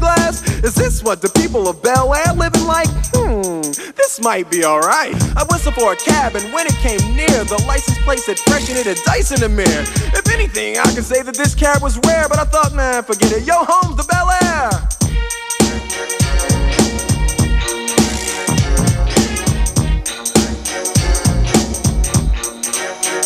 [0.01, 0.41] glass.
[0.63, 2.89] Is this what the people of Bel Air living like?
[3.13, 3.61] Hmm,
[3.95, 5.15] this might be alright.
[5.37, 8.69] I whistled for a cab, and when it came near, the license plate said fresh
[8.69, 9.85] and it had dice in the mirror.
[10.19, 13.31] If anything, I could say that this cab was rare, but I thought, man, forget
[13.31, 13.43] it.
[13.45, 15.00] Yo, home's the Bel Air.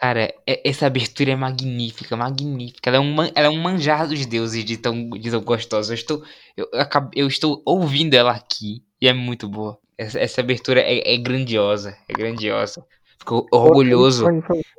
[0.00, 2.88] Cara, é- essa abertura é magnífica, magnífica.
[2.88, 5.92] Ela é um, man- ela é um manjar dos deuses de tão, de tão gostosa.
[5.92, 6.22] Eu estou,
[6.56, 6.68] eu,
[7.14, 9.76] eu estou ouvindo ela aqui e é muito boa.
[9.96, 12.86] Essa, essa abertura é, é grandiosa, é grandiosa.
[13.18, 14.24] Fico orgulhoso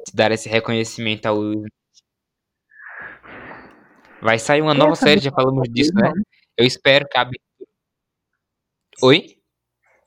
[0.07, 1.37] de dar esse reconhecimento ao.
[4.21, 6.13] Vai sair uma nova série, já falamos em disso, né?
[6.57, 7.69] Eu espero que a abertura...
[9.01, 9.37] Oi?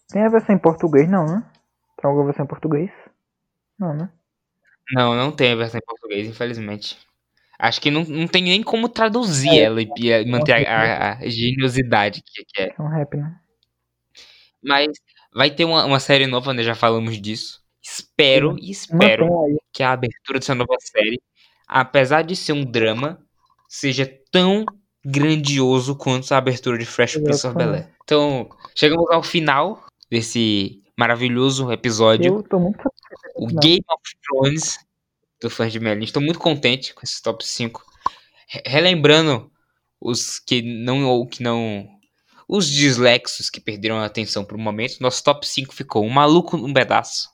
[0.08, 1.44] Tem a versão em português, não, né?
[1.98, 2.90] Tem alguma versão em português?
[3.78, 4.10] Não, né?
[4.90, 6.98] Não, não tem a versão em português, infelizmente.
[7.58, 11.18] Acho que não, não tem nem como traduzir É, ela e, e manter a, a-
[11.18, 12.74] a geniosidade que, que é.
[12.76, 13.36] É um rap, né?
[14.62, 14.88] Mas
[15.34, 16.62] vai ter uma, uma série nova, né?
[16.62, 17.60] Já falamos disso.
[17.82, 19.28] Espero e espero
[19.72, 21.20] que a abertura dessa nova série
[21.66, 23.18] apesar de ser um drama,
[23.66, 24.66] seja tão
[25.02, 27.88] grandioso quanto a abertura de Fresh Prince of Bel-Air.
[28.04, 32.34] Então, chegamos ao final desse maravilhoso episódio.
[32.36, 32.78] Eu tô muito
[33.44, 33.62] O final.
[33.62, 34.78] Game of Thrones
[35.40, 36.04] do fã de Merlin.
[36.04, 37.84] Estou muito contente com esse top 5.
[38.48, 39.50] Re- Relembrando
[40.00, 41.88] os que não ou que não
[42.48, 46.56] os dislexos que perderam a atenção por um momento, nosso top 5 ficou Um Maluco
[46.56, 47.30] num Pedaço,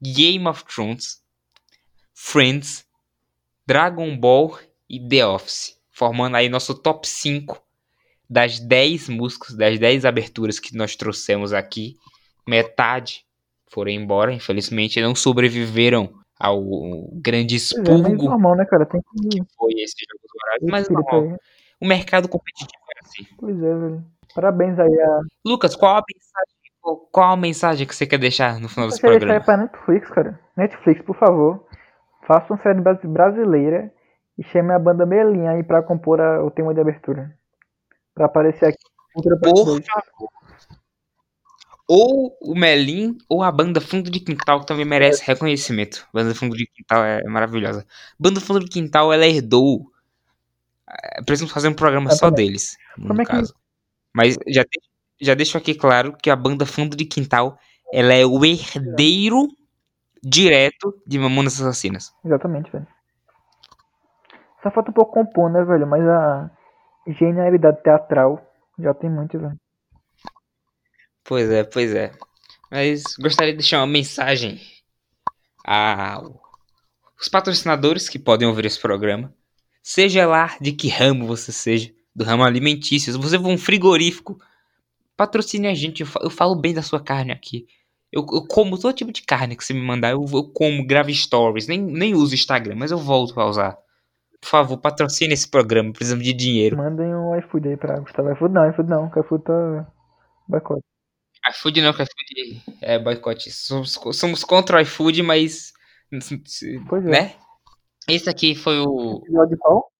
[0.00, 1.20] Game of Thrones,
[2.14, 2.84] Friends,
[3.66, 4.58] Dragon Ball
[4.88, 7.60] e The Office, formando aí nosso top 5
[8.30, 11.96] das 10 músicas, das 10 aberturas que nós trouxemos aqui.
[12.46, 13.24] Metade
[13.72, 16.60] foram embora, infelizmente não sobreviveram ao
[17.12, 18.84] grande é, expurgo normal, né, cara?
[18.86, 21.38] Tem que que foi esse jogo Horários, mas normal.
[21.80, 23.24] o mercado competitivo é assim.
[23.38, 24.04] Pois é, velho.
[24.34, 25.20] Parabéns aí a.
[25.46, 29.00] Lucas, qual a mensagem, qual a mensagem que você quer deixar no final Eu desse
[29.00, 29.68] queria deixar aí programa?
[29.68, 30.40] pra Netflix, cara.
[30.56, 31.66] Netflix, por favor.
[32.26, 33.92] Faça uma série bras- brasileira
[34.38, 37.30] e chame a banda Melinha aí pra compor a- o tema de abertura.
[38.14, 38.78] Pra aparecer aqui.
[39.14, 39.82] Por favor.
[41.88, 46.06] Ou o Melim ou a banda Fundo de Quintal que também merece reconhecimento.
[46.12, 47.86] Banda Fundo de Quintal é maravilhosa.
[48.18, 49.90] Banda Fundo de Quintal, ela herdou.
[50.88, 52.36] é, Precisamos fazer um programa só Exatamente.
[52.46, 53.54] deles, no Como é que- caso.
[54.14, 54.64] Mas já,
[55.20, 57.58] já deixo aqui claro que a banda Fundo de Quintal
[57.92, 59.48] ela é o herdeiro
[60.22, 62.14] direto de Mamonas Assassinas.
[62.24, 62.86] Exatamente, velho.
[64.62, 65.86] Só falta um pouco compor, né, velho?
[65.86, 66.50] Mas a
[67.06, 68.40] genialidade teatral
[68.78, 69.58] já tem muito, velho.
[71.32, 72.12] Pois é, pois é.
[72.70, 74.60] Mas gostaria de deixar uma mensagem
[75.64, 76.28] aos
[77.32, 79.32] patrocinadores que podem ouvir esse programa.
[79.82, 84.38] Seja lá de que ramo você seja, do ramo alimentício, se você for um frigorífico,
[85.16, 86.02] patrocine a gente.
[86.02, 87.66] Eu fa- eu falo bem da sua carne aqui.
[88.12, 91.10] Eu, eu como todo tipo de carne que você me mandar, eu, eu como, gravo
[91.14, 93.78] stories, nem, nem uso Instagram, mas eu volto a usar.
[94.38, 96.76] Por favor, patrocine esse programa, precisamos de dinheiro.
[96.76, 98.30] Mandem um iFood aí pra Gustavo.
[98.32, 99.08] iFood não, iFood não.
[99.08, 99.86] que iFood tá.
[100.46, 100.91] Boicote.
[101.50, 103.50] iFood não, que iFood é boicote.
[103.50, 105.72] Somos, somos contra o iFood, mas.
[106.88, 107.10] Pois é.
[107.10, 107.34] Né?
[108.08, 109.22] Esse aqui foi o.
[109.24, 109.92] Episódio qual?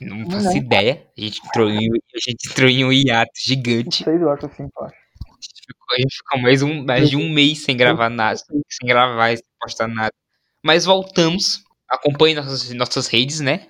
[0.00, 0.30] Não Não.
[0.30, 1.06] faço ideia.
[1.16, 4.04] A gente entrou em, a gente entrou em um hiato gigante.
[4.04, 4.94] Seis, acho assim, acho.
[5.90, 8.38] A gente ficou, mais, um, mais de um mês sem gravar nada.
[8.38, 10.12] Sem gravar, sem postar nada.
[10.62, 11.64] Mas voltamos.
[11.88, 13.68] Acompanhe nossas, nossas redes, né?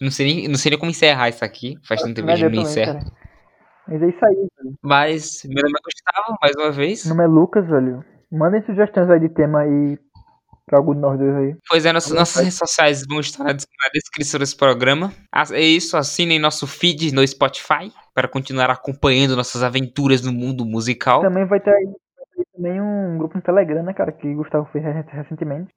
[0.00, 1.76] Não sei, nem, não sei nem como encerrar isso aqui.
[1.82, 3.00] Faz tanto tempo que a gente não encerra.
[3.88, 4.74] Mas é isso aí, velho.
[4.82, 7.04] Mas meu nome é Gustavo, mais uma vez.
[7.06, 8.04] Meu nome é Lucas, velho.
[8.32, 9.98] Mandem sugestões aí de tema aí
[10.66, 11.56] pra algum de nós dois aí.
[11.68, 15.12] Pois é, nossas, redes sociais vão estar na, des- na descrição desse programa.
[15.32, 20.64] Ah, É isso, assinem nosso feed no Spotify para continuar acompanhando nossas aventuras no mundo
[20.64, 21.20] musical.
[21.22, 21.86] Também vai ter aí,
[22.56, 24.10] também um grupo no Telegram, né, cara?
[24.10, 25.70] Que Gustavo fez re- recentemente.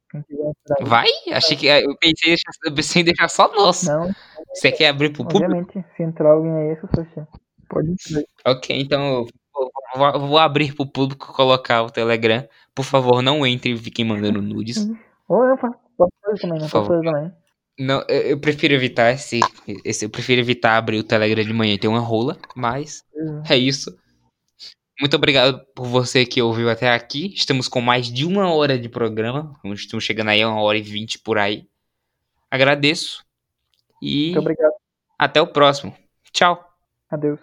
[0.82, 1.08] Vai?
[1.34, 3.86] Achei que eu pensei, em deixar- eu pensei em deixar só nosso.
[3.92, 4.10] Não,
[4.56, 5.44] Você quer abrir pro público?
[5.44, 5.86] obviamente.
[5.96, 7.28] Se entrar alguém aí, é sucesso.
[7.70, 8.24] Pode entrar.
[8.46, 12.48] Ok, então eu vou, vou- eu abrir pro público colocar o Telegram.
[12.74, 14.88] Por favor, não entrem e fiquem mandando nudes.
[15.28, 15.78] Ou eu faço
[16.42, 16.88] também, posso favor.
[16.88, 17.32] fazer também.
[17.78, 19.40] Não, eu, eu prefiro evitar esse,
[19.86, 20.04] esse.
[20.06, 23.04] Eu prefiro evitar abrir o Telegram de manhã e ter uma rola, mas
[23.50, 23.96] é isso.
[25.00, 27.34] Muito obrigado por você que ouviu até aqui.
[27.34, 29.58] Estamos com mais de uma hora de programa.
[29.74, 31.66] Estamos chegando aí a uma hora e vinte por aí.
[32.52, 33.24] Agradeço.
[34.02, 34.74] E Muito obrigado.
[35.18, 35.96] até o próximo.
[36.34, 36.62] Tchau.
[37.10, 37.40] Adeus.